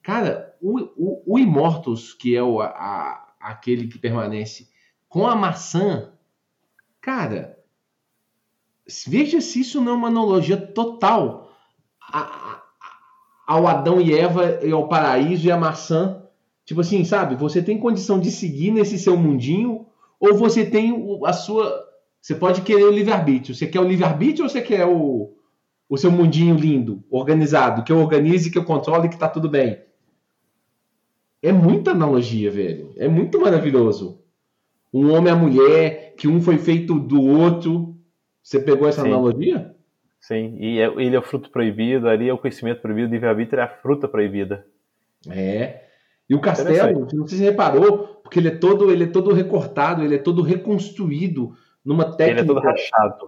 [0.03, 4.69] cara, o, o, o Immortus, que é o, a- aquele que permanece,
[5.09, 6.13] com a maçã,
[7.09, 7.57] cara,
[9.07, 11.51] veja se isso não é uma analogia total
[13.47, 16.23] ao Adão e Eva e ao paraíso e à maçã.
[16.67, 17.35] Tipo assim, sabe?
[17.37, 19.87] Você tem condição de seguir nesse seu mundinho
[20.21, 21.83] ou você tem a sua.
[22.21, 23.55] Você pode querer o livre-arbítrio.
[23.55, 25.35] Você quer o livre-arbítrio ou você quer o,
[25.89, 29.81] o seu mundinho lindo, organizado, que eu organize, que eu controle, que tá tudo bem?
[31.43, 32.93] É muita analogia, velho.
[32.99, 34.28] É muito maravilhoso.
[34.93, 37.97] Um homem e a mulher, que um foi feito do outro.
[38.43, 39.09] Você pegou essa Sim.
[39.09, 39.75] analogia?
[40.21, 43.65] Sim, e é- ele é o fruto proibido, ali é o conhecimento proibido, livre-arbítrio é
[43.65, 44.67] a fruta proibida.
[45.29, 45.83] É.
[46.29, 49.33] E o castelo, não sei se você reparou, porque ele é todo, ele é todo
[49.33, 52.41] recortado, ele é todo reconstruído numa técnica.
[52.41, 53.27] Ele é todo rachado.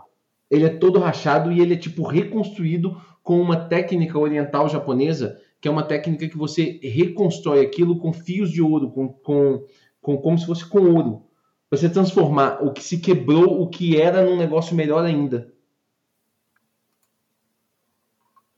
[0.51, 5.69] ele é todo rachado e ele é tipo reconstruído com uma técnica oriental japonesa, que
[5.69, 9.65] é uma técnica que você reconstrói aquilo com fios de ouro, com, com,
[10.01, 11.23] com como se fosse com ouro.
[11.71, 15.55] Pra Você transformar o que se quebrou, o que era, num negócio melhor ainda.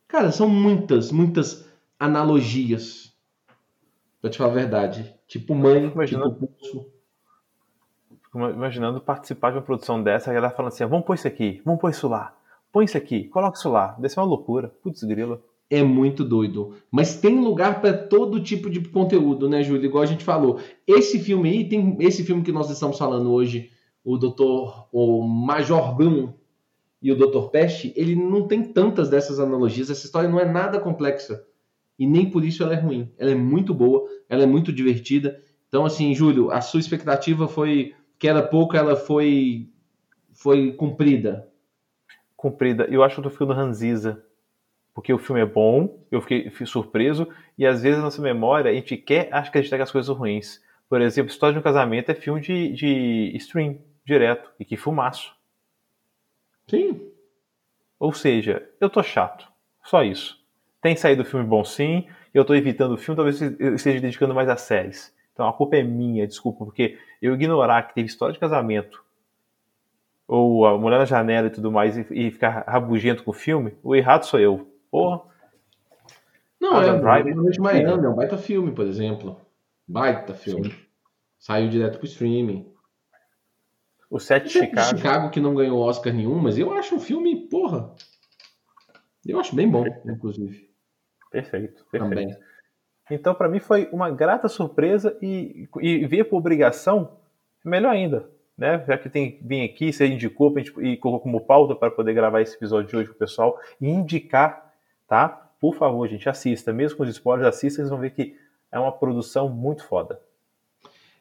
[0.08, 3.14] Cara, são muitas, muitas analogias.
[4.20, 5.14] Pra te falar a verdade.
[5.26, 6.30] Tipo mãe, Imagina.
[6.30, 6.86] tipo pulso.
[8.34, 11.78] Imaginando participar de uma produção dessa, a galera falando assim, vamos pôr isso aqui, vamos
[11.82, 12.34] pôr isso lá,
[12.72, 13.88] põe isso aqui, coloca isso lá.
[13.92, 14.68] Deve ser uma loucura.
[14.82, 15.38] Putz, grila.
[15.72, 16.74] É muito doido.
[16.90, 19.86] Mas tem lugar para todo tipo de conteúdo, né, Júlio?
[19.86, 20.60] Igual a gente falou.
[20.86, 23.70] Esse filme aí, tem esse filme que nós estamos falando hoje,
[24.04, 26.34] o Doutor, o Major Bloom
[27.00, 29.88] e o Doutor Peste, ele não tem tantas dessas analogias.
[29.88, 31.42] Essa história não é nada complexa.
[31.98, 33.10] E nem por isso ela é ruim.
[33.16, 35.40] Ela é muito boa, ela é muito divertida.
[35.68, 39.70] Então, assim, Júlio, a sua expectativa foi que era pouco, ela foi
[40.34, 41.48] foi cumprida.
[42.36, 42.84] Comprida.
[42.90, 44.22] Eu acho eu tô ficando ranziza.
[44.94, 47.26] Porque o filme é bom, eu fiquei, fui surpreso,
[47.56, 50.62] e às vezes a nossa memória, a gente quer acreditar que as coisas ruins.
[50.88, 55.34] Por exemplo, História de um Casamento é filme de, de stream, direto, e que filmaço.
[56.68, 57.10] Sim.
[57.98, 59.50] Ou seja, eu tô chato.
[59.84, 60.38] Só isso.
[60.80, 64.48] Tem saído filme bom sim, eu tô evitando o filme, talvez eu esteja dedicando mais
[64.48, 65.14] a séries.
[65.32, 69.02] Então a culpa é minha, desculpa, porque eu ignorar que teve história de casamento,
[70.26, 73.74] ou a mulher na janela e tudo mais, e, e ficar rabugento com o filme,
[73.82, 74.71] o errado sou eu.
[74.92, 75.22] Porra,
[76.60, 77.34] Não, Adam é, Driver.
[77.34, 79.40] Noite de Miami é um baita filme, por exemplo.
[79.88, 80.72] Baita filme.
[81.38, 82.70] Saiu direto pro streaming.
[84.10, 84.96] o set de Chicago.
[84.98, 85.30] Chicago.
[85.30, 87.90] que não ganhou Oscar nenhum, mas eu acho um filme, porra.
[89.26, 90.70] Eu acho bem bom, inclusive.
[91.30, 92.10] Perfeito, perfeito.
[92.10, 92.36] Também.
[93.10, 97.16] Então, para mim, foi uma grata surpresa e, e ver por obrigação,
[97.64, 98.28] melhor ainda.
[98.58, 98.84] Né?
[98.86, 102.12] Já que tem vim aqui, você indicou pra gente- e colocou como pauta para poder
[102.12, 104.71] gravar esse episódio de hoje com o pessoal e indicar,
[105.06, 105.28] tá?
[105.60, 106.72] Por favor, gente, assista.
[106.72, 108.34] Mesmo com os spoilers, assista, vocês vão ver que
[108.70, 110.20] é uma produção muito foda.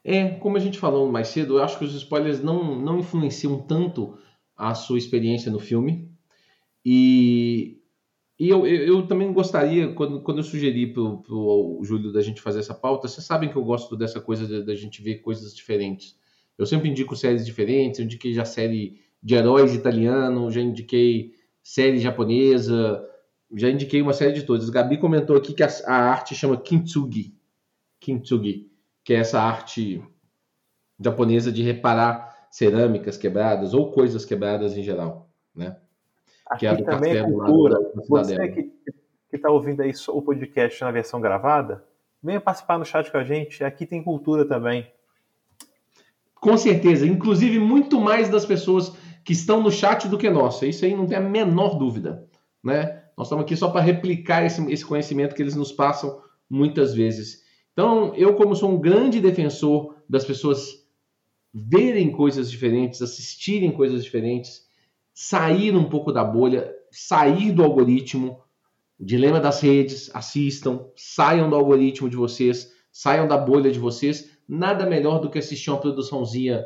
[0.04, 3.60] É, como a gente falou mais cedo, eu acho que os spoilers não, não influenciam
[3.60, 4.18] tanto
[4.58, 6.10] a sua experiência no filme.
[6.84, 7.78] E,
[8.40, 12.42] e eu, eu, eu também gostaria, quando, quando eu sugeri pro, pro Júlio da gente
[12.42, 15.56] fazer essa pauta, vocês sabem que eu gosto dessa coisa da, da gente ver coisas
[15.56, 16.18] diferentes.
[16.58, 22.00] Eu sempre indico séries diferentes, eu indiquei já série de heróis italiano, já indiquei série
[22.00, 23.08] japonesa,
[23.54, 24.70] já indiquei uma série de todas.
[24.70, 27.36] Gabi comentou aqui que a, a arte chama Kintsugi.
[28.00, 28.70] Kintsugi
[29.04, 30.04] que é essa arte
[31.00, 35.78] japonesa de reparar cerâmicas quebradas ou coisas quebradas em geral, né?
[36.48, 37.80] Aqui Que é a do também é cultura.
[37.80, 41.84] do- Você que está ouvindo aí o podcast na versão gravada,
[42.22, 43.64] venha participar no chat com a gente.
[43.64, 44.86] Aqui tem cultura também.
[46.36, 48.92] Com certeza, inclusive muito mais das pessoas
[49.24, 50.62] que estão no chat do que nós.
[50.62, 52.28] Isso aí não tem a menor dúvida,
[52.64, 53.01] né?
[53.18, 57.42] Nós estamos aqui só para replicar esse, esse conhecimento que eles nos passam muitas vezes.
[57.74, 60.86] Então, eu como sou um grande defensor das pessoas
[61.54, 64.66] verem coisas diferentes, assistirem coisas diferentes,
[65.14, 68.42] sair um pouco da bolha, sair do algoritmo,
[69.00, 74.30] dilema das redes, assistam, saiam do algoritmo de vocês, saiam da bolha de vocês.
[74.48, 76.66] Nada melhor do que assistir uma produçãozinha.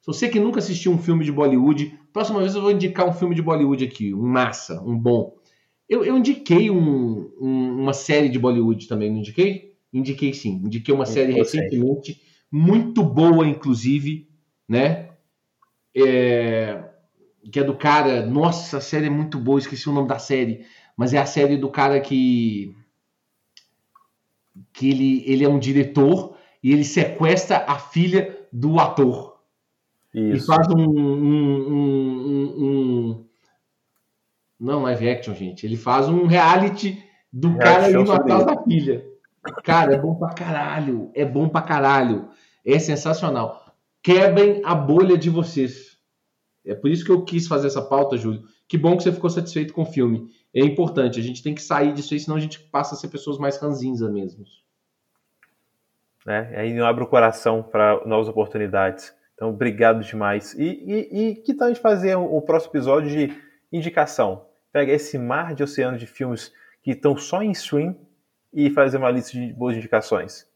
[0.00, 3.12] Se você que nunca assistiu um filme de Bollywood, próxima vez eu vou indicar um
[3.12, 5.37] filme de Bollywood aqui, um massa, um bom.
[5.88, 9.74] Eu, eu indiquei um, um, uma série de Bollywood também, não indiquei?
[9.92, 12.20] Indiquei sim, indiquei uma série recentemente,
[12.52, 14.28] muito boa, inclusive,
[14.68, 15.08] né?
[15.96, 16.84] É,
[17.50, 18.26] que é do cara.
[18.26, 20.66] Nossa, a série é muito boa, esqueci o nome da série.
[20.96, 22.74] Mas é a série do cara que.
[24.72, 29.38] que ele, ele é um diretor e ele sequestra a filha do ator.
[30.12, 30.44] Isso.
[30.44, 31.68] E faz um, um,
[32.58, 32.77] um
[34.58, 35.64] não, live action, gente.
[35.64, 37.02] Ele faz um reality
[37.32, 39.06] do cara indo atrás da filha.
[39.62, 41.10] Cara, é bom pra caralho.
[41.14, 42.28] É bom pra caralho.
[42.66, 43.74] É sensacional.
[44.02, 45.96] Quebrem a bolha de vocês.
[46.66, 48.42] É por isso que eu quis fazer essa pauta, Júlio.
[48.66, 50.28] Que bom que você ficou satisfeito com o filme.
[50.54, 51.20] É importante.
[51.20, 53.56] A gente tem que sair disso aí, senão a gente passa a ser pessoas mais
[53.58, 54.44] ranzinza mesmo.
[56.26, 59.14] É, aí não abre o coração para novas oportunidades.
[59.34, 60.52] Então, obrigado demais.
[60.54, 63.34] E, e, e que tal a gente fazer o próximo episódio de
[63.72, 64.47] indicação?
[64.72, 66.52] Pega esse mar de oceano de filmes
[66.82, 67.96] que estão só em stream
[68.52, 70.46] e fazer uma lista de boas indicações.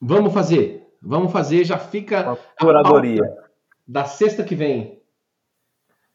[0.00, 0.86] Vamos fazer.
[1.00, 1.64] Vamos fazer.
[1.64, 3.22] Já fica uma curadoria
[3.86, 5.00] da sexta que vem.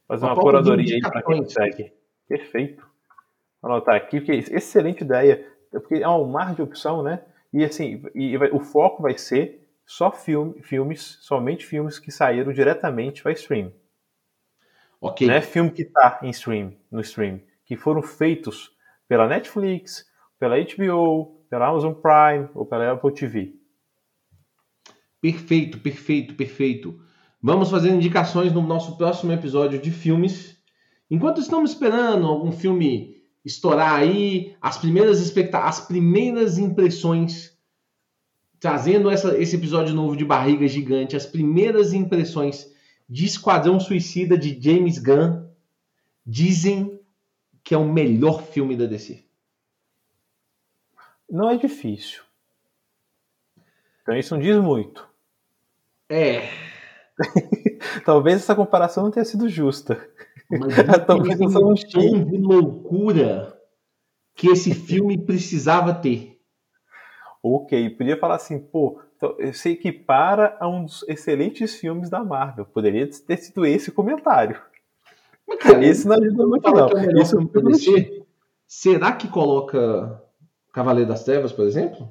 [0.08, 1.94] Fazer uma, uma curadoria aí para quem segue.
[2.28, 2.86] Perfeito.
[3.62, 5.48] Vou anotar aqui, porque excelente ideia.
[5.72, 7.22] Porque é um mar de opção, né?
[7.52, 12.52] E assim, e vai, o foco vai ser só filme, filmes, somente filmes que saíram
[12.52, 13.72] diretamente para stream.
[15.04, 15.28] Ok.
[15.28, 18.72] Não é filme que está em stream, no stream, que foram feitos
[19.06, 20.06] pela Netflix,
[20.40, 23.54] pela HBO, pela Amazon Prime ou pela Apple TV.
[25.20, 26.98] Perfeito, perfeito, perfeito.
[27.42, 30.58] Vamos fazer indicações no nosso próximo episódio de filmes.
[31.12, 37.52] Enquanto estamos esperando algum filme estourar aí, as primeiras expecta as primeiras impressões,
[38.58, 42.73] trazendo essa, esse episódio novo de Barriga Gigante, as primeiras impressões
[43.10, 45.48] de Esquadrão Suicida de James Gunn,
[46.26, 47.00] dizem
[47.64, 49.24] que é o melhor filme da DC.
[51.30, 52.22] Não é difícil.
[54.02, 55.08] Então isso não diz muito.
[56.10, 56.50] É.
[58.06, 60.10] Talvez essa comparação não tenha sido justa.
[60.50, 60.76] Mas
[61.08, 63.60] Talvez um tom de loucura
[64.36, 66.33] que esse filme precisava ter.
[67.46, 72.66] Ok, podia falar assim, pô, então, se equipara a um dos excelentes filmes da Marvel.
[72.66, 74.62] Poderia ter sido esse comentário.
[75.46, 76.90] Mas, cara, esse não ajuda muito, não.
[76.98, 78.24] É Isso é
[78.66, 80.24] Será que coloca
[80.74, 82.10] Cavaleiro das Trevas, por exemplo?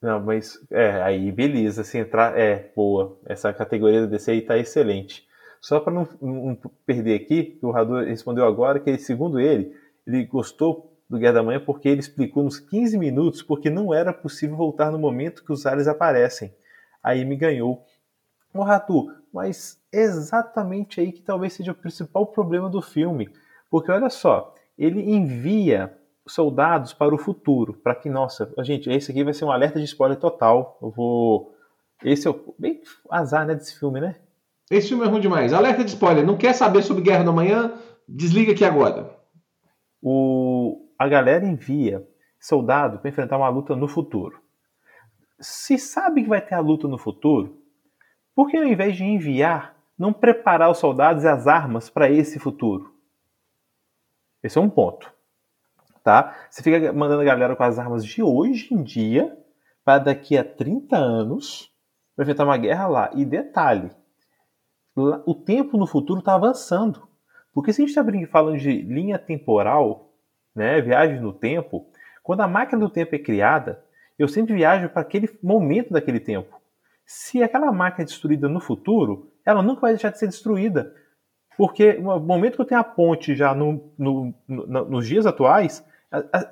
[0.00, 3.18] Não, mas é, aí beleza, se entrar, é, boa.
[3.24, 5.26] Essa categoria da DC aí tá excelente.
[5.62, 6.54] Só para não, não,
[6.84, 9.74] perder aqui, o Radu respondeu agora que, segundo ele,
[10.06, 14.12] ele gostou do Guerra da Manhã porque ele explicou nos 15 minutos porque não era
[14.12, 16.52] possível voltar no momento que os aliens aparecem.
[17.02, 17.84] Aí me ganhou.
[18.52, 23.30] Ô Ratu, mas é exatamente aí que talvez seja o principal problema do filme.
[23.70, 25.96] Porque olha só, ele envia
[26.26, 29.84] soldados para o futuro, para que, nossa, gente, esse aqui vai ser um alerta de
[29.84, 30.78] spoiler total.
[30.80, 31.54] Eu vou.
[32.02, 32.54] Esse é o.
[32.58, 34.16] Bem azar, né, desse filme, né?
[34.70, 35.52] Esse filme é ruim demais.
[35.52, 36.24] Alerta de spoiler.
[36.24, 37.74] Não quer saber sobre Guerra da Manhã?
[38.08, 39.10] Desliga aqui agora.
[40.02, 40.83] O...
[40.98, 42.06] A galera envia
[42.38, 44.40] soldado para enfrentar uma luta no futuro.
[45.40, 47.60] Se sabe que vai ter a luta no futuro,
[48.34, 52.38] por que ao invés de enviar, não preparar os soldados e as armas para esse
[52.38, 52.94] futuro?
[54.42, 55.14] Esse é um ponto
[56.04, 56.36] tá?
[56.50, 59.36] Você fica mandando a galera com as armas de hoje em dia
[59.82, 61.72] para daqui a 30 anos
[62.14, 63.10] para enfrentar uma guerra lá.
[63.14, 63.90] E detalhe,
[64.94, 67.08] o tempo no futuro está avançando.
[67.52, 70.13] Porque se a gente está falando de linha temporal,
[70.54, 71.86] né, viagem no tempo,
[72.22, 73.82] quando a máquina do tempo é criada,
[74.18, 76.60] eu sempre viajo para aquele momento daquele tempo.
[77.04, 80.94] Se aquela máquina é destruída no futuro, ela nunca vai deixar de ser destruída.
[81.56, 85.84] Porque no momento que eu tenho a ponte já no, no, no, nos dias atuais,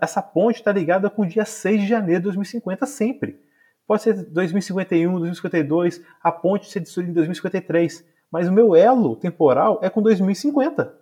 [0.00, 3.40] essa ponte está ligada com o dia 6 de janeiro de 2050 sempre.
[3.86, 9.80] Pode ser 2051, 2052, a ponte ser destruída em 2053, mas o meu elo temporal
[9.82, 11.01] é com 2050.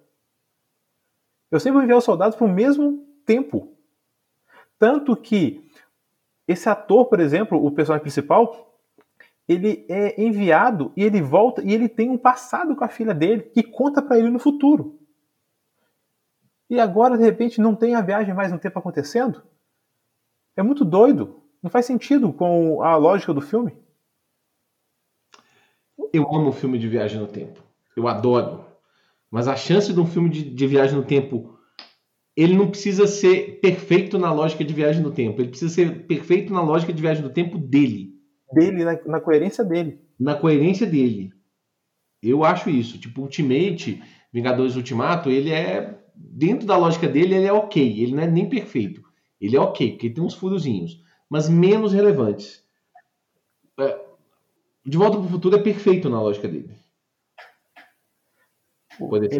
[1.51, 3.75] Eu sempre vou enviar os soldados para o mesmo tempo.
[4.79, 5.69] Tanto que
[6.47, 8.79] esse ator, por exemplo, o personagem principal,
[9.49, 13.43] ele é enviado e ele volta e ele tem um passado com a filha dele
[13.43, 14.99] que conta para ele no futuro.
[16.69, 19.43] E agora, de repente, não tem a viagem mais no tempo acontecendo?
[20.57, 21.43] É muito doido.
[21.61, 23.77] Não faz sentido com a lógica do filme.
[26.13, 27.61] Eu amo filme de viagem no tempo.
[27.97, 28.65] Eu adoro.
[29.31, 31.59] Mas a chance de um filme de, de viagem no tempo
[32.37, 35.41] ele não precisa ser perfeito na lógica de viagem no tempo.
[35.41, 38.15] Ele precisa ser perfeito na lógica de viagem no tempo dele.
[38.53, 40.01] Dele, na, na coerência dele.
[40.19, 41.33] Na coerência dele.
[42.23, 42.99] Eu acho isso.
[42.99, 44.03] Tipo, Ultimate,
[44.33, 45.99] Vingadores Ultimato, ele é.
[46.15, 48.03] Dentro da lógica dele, ele é ok.
[48.03, 49.03] Ele não é nem perfeito.
[49.41, 51.03] Ele é ok, porque tem uns furozinhos.
[51.29, 52.63] Mas menos relevantes.
[53.79, 53.99] É,
[54.85, 56.75] de Volta para o Futuro é perfeito na lógica dele.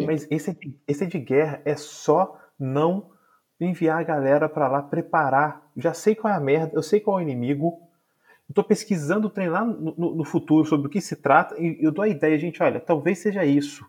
[0.03, 0.57] É, mas esse,
[0.87, 3.11] esse de guerra é só não
[3.59, 5.69] enviar a galera para lá preparar.
[5.77, 7.79] Já sei qual é a merda, eu sei qual é o inimigo.
[8.49, 12.03] Estou pesquisando treinar no, no, no, futuro sobre o que se trata e eu dou
[12.03, 13.85] a ideia, gente, olha, talvez seja isso.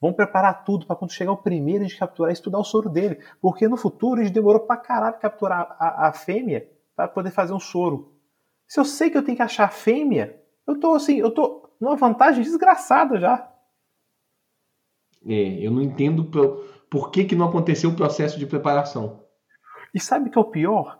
[0.00, 2.90] Vamos preparar tudo para quando chegar o primeiro a gente capturar e estudar o soro
[2.90, 3.18] dele.
[3.40, 7.54] Porque no futuro a gente demorou pra caralho capturar a, a fêmea para poder fazer
[7.54, 8.12] um soro.
[8.68, 11.70] Se eu sei que eu tenho que achar a fêmea, eu tô assim, eu tô
[11.80, 13.50] numa vantagem desgraçada já.
[15.26, 16.24] É, eu não entendo
[16.90, 19.20] por que, que não aconteceu o processo de preparação.
[19.94, 20.98] E sabe que é o pior?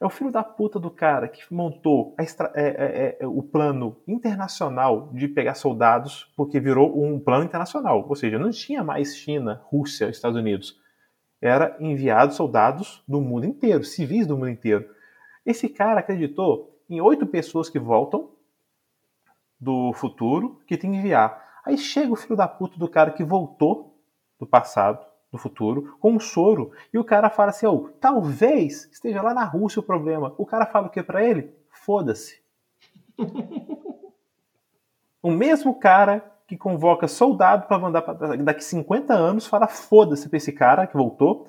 [0.00, 4.00] É o filho da puta do cara que montou extra, é, é, é, o plano
[4.08, 8.06] internacional de pegar soldados, porque virou um plano internacional.
[8.08, 10.80] Ou seja, não tinha mais China, Rússia, Estados Unidos.
[11.40, 14.88] Era enviado soldados do mundo inteiro, civis do mundo inteiro.
[15.44, 18.30] Esse cara acreditou em oito pessoas que voltam
[19.60, 21.49] do futuro que tem que enviar.
[21.64, 23.98] Aí chega o filho da puta do cara que voltou
[24.38, 26.72] do passado, no futuro com um soro.
[26.92, 30.34] E o cara fala assim: oh, talvez esteja lá na Rússia o problema.
[30.36, 31.54] O cara fala o que para ele?
[31.70, 32.40] Foda-se.
[35.22, 40.36] o mesmo cara que convoca soldado para mandar pra, daqui 50 anos fala foda-se pra
[40.36, 41.48] esse cara que voltou,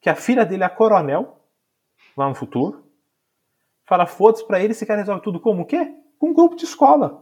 [0.00, 1.38] que a filha dele é coronel
[2.16, 2.84] lá no futuro.
[3.86, 5.94] Fala foda-se pra ele, esse cara resolve tudo como o quê?
[6.18, 7.20] Com um grupo de escola.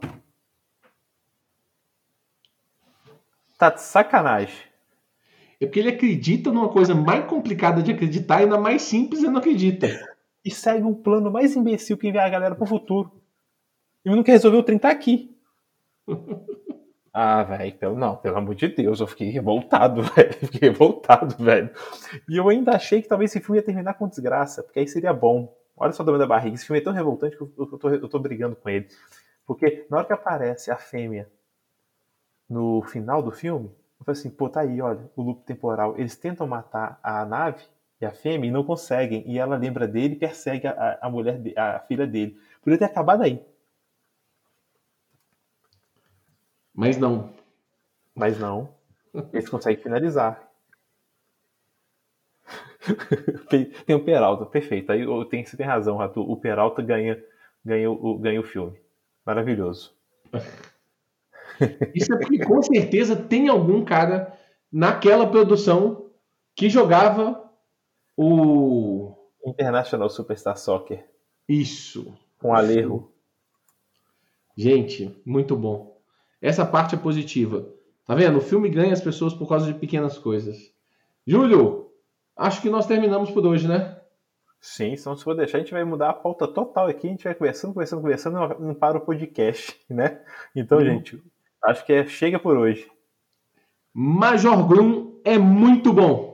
[3.60, 4.56] Tá de sacanagem.
[5.60, 9.32] É porque ele acredita numa coisa mais complicada de acreditar e na mais simples ele
[9.32, 9.86] não acredita.
[10.42, 13.12] E segue um plano mais imbecil que enviar a galera pro futuro.
[14.02, 15.36] E não quer resolver o trem tá aqui.
[17.12, 20.32] ah, velho, não, pelo amor de Deus, eu fiquei revoltado, velho.
[20.32, 21.68] Fiquei revoltado, velho.
[22.30, 25.12] E eu ainda achei que talvez esse filme ia terminar com desgraça, porque aí seria
[25.12, 25.54] bom.
[25.76, 26.54] Olha só o da barriga.
[26.54, 28.88] Esse filme é tão revoltante que eu, eu, tô, eu tô brigando com ele.
[29.46, 31.28] Porque na hora que aparece a fêmea
[32.50, 33.70] no final do filme,
[34.00, 35.94] eu falei assim, pô, tá aí, olha, o loop temporal.
[35.96, 37.62] Eles tentam matar a nave
[38.00, 39.22] e a fêmea e não conseguem.
[39.26, 42.36] E ela lembra dele e persegue a, a mulher, de, a filha dele.
[42.62, 43.40] Podia ter acabado aí.
[46.74, 47.32] Mas não.
[48.14, 48.74] Mas não.
[49.32, 50.50] Eles conseguem finalizar.
[53.86, 54.90] tem o Peralta, perfeito.
[54.90, 56.20] Aí tem, você tem razão, Rato.
[56.20, 57.22] O Peralta ganha,
[57.64, 58.80] ganha, o, ganha o filme.
[59.24, 59.94] Maravilhoso.
[61.94, 64.38] Isso é porque com certeza tem algum cara
[64.72, 66.06] naquela produção
[66.54, 67.50] que jogava
[68.16, 71.04] o International Superstar Soccer.
[71.48, 72.14] Isso.
[72.38, 73.08] Com Alejo.
[74.56, 75.98] Gente, muito bom.
[76.40, 77.68] Essa parte é positiva.
[78.06, 78.38] Tá vendo?
[78.38, 80.72] O filme ganha as pessoas por causa de pequenas coisas.
[81.26, 81.90] Júlio,
[82.36, 84.00] acho que nós terminamos por hoje, né?
[84.60, 87.24] Sim, então se for deixar, a gente vai mudar a pauta total aqui, a gente
[87.24, 90.20] vai conversando, conversando, conversando, não para o podcast, né?
[90.54, 90.84] Então, uhum.
[90.84, 91.22] gente,
[91.64, 92.86] Acho que é, chega por hoje.
[93.94, 96.30] Major Grum é muito bom.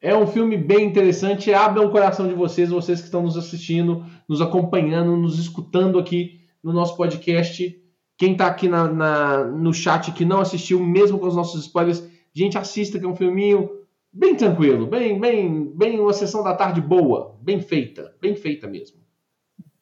[0.00, 1.52] É um filme bem interessante.
[1.52, 6.40] Abra o coração de vocês, vocês que estão nos assistindo, nos acompanhando, nos escutando aqui
[6.62, 7.76] no nosso podcast.
[8.16, 12.06] Quem está aqui na, na, no chat que não assistiu, mesmo com os nossos spoilers,
[12.32, 13.68] gente, assista que é um filminho
[14.12, 18.99] bem tranquilo, bem, bem, bem uma sessão da tarde boa, bem feita, bem feita mesmo.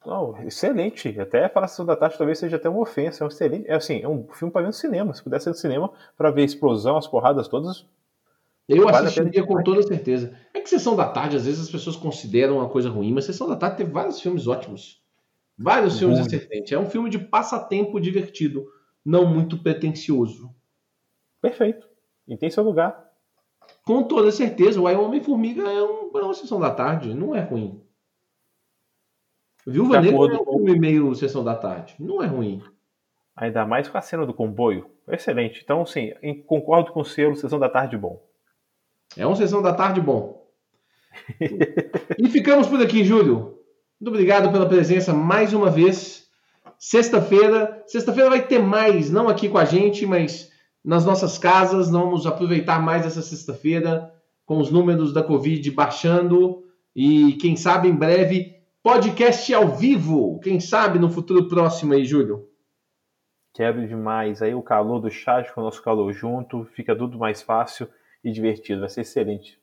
[0.05, 1.19] Não, excelente.
[1.19, 3.23] Até a sessão da tarde talvez seja até uma ofensa.
[3.23, 3.67] É um excelente.
[3.67, 5.13] É assim, é um filme para ver no cinema.
[5.13, 7.85] Se pudesse ser no cinema para ver a explosão, as porradas todas.
[8.67, 10.37] Eu vale assistiria com toda certeza.
[10.53, 13.49] É que sessão da tarde, às vezes as pessoas consideram uma coisa ruim, mas sessão
[13.49, 15.01] da tarde tem vários filmes ótimos.
[15.57, 16.71] Vários filmes excelentes.
[16.71, 18.67] É um filme de passatempo divertido,
[19.03, 20.53] não muito pretencioso.
[21.41, 21.89] Perfeito.
[22.27, 23.09] E tem seu lugar.
[23.83, 24.79] Com toda certeza.
[24.79, 27.81] O Homem-Formiga é, um, é uma sessão da tarde, não é ruim.
[29.69, 31.95] Viúva Negra é um filme meio Sessão da Tarde.
[31.99, 32.61] Não é ruim.
[33.35, 34.89] Ainda mais com a cena do comboio.
[35.07, 35.61] Excelente.
[35.63, 36.11] Então, sim,
[36.45, 38.21] concordo com o seu Sessão da Tarde bom.
[39.15, 40.47] É um Sessão da Tarde bom.
[42.17, 43.59] e ficamos por aqui, Júlio.
[43.99, 46.27] Muito obrigado pela presença mais uma vez.
[46.77, 50.49] Sexta-feira, sexta-feira vai ter mais, não aqui com a gente, mas
[50.83, 51.91] nas nossas casas.
[51.91, 54.11] Vamos aproveitar mais essa sexta-feira
[54.45, 56.63] com os números da Covid baixando
[56.95, 60.39] e quem sabe em breve podcast ao vivo.
[60.39, 62.47] Quem sabe no futuro próximo aí, Júlio.
[63.53, 64.41] Quero demais.
[64.41, 67.87] Aí o calor do chat com o nosso calor junto, fica tudo mais fácil
[68.23, 68.81] e divertido.
[68.81, 69.59] Vai ser excelente.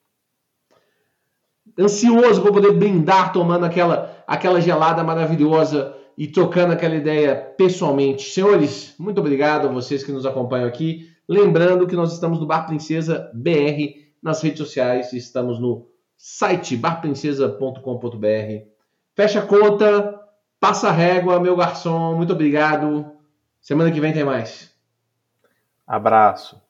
[1.78, 8.22] Ansioso para poder brindar tomando aquela, aquela gelada maravilhosa e trocando aquela ideia pessoalmente.
[8.22, 11.10] Senhores, muito obrigado a vocês que nos acompanham aqui.
[11.28, 18.75] Lembrando que nós estamos no Bar Princesa BR nas redes sociais, estamos no site barprincesa.com.br.
[19.16, 20.20] Fecha a conta,
[20.60, 22.14] passa a régua, meu garçom.
[22.14, 23.16] Muito obrigado.
[23.62, 24.76] Semana que vem tem mais.
[25.86, 26.65] Abraço.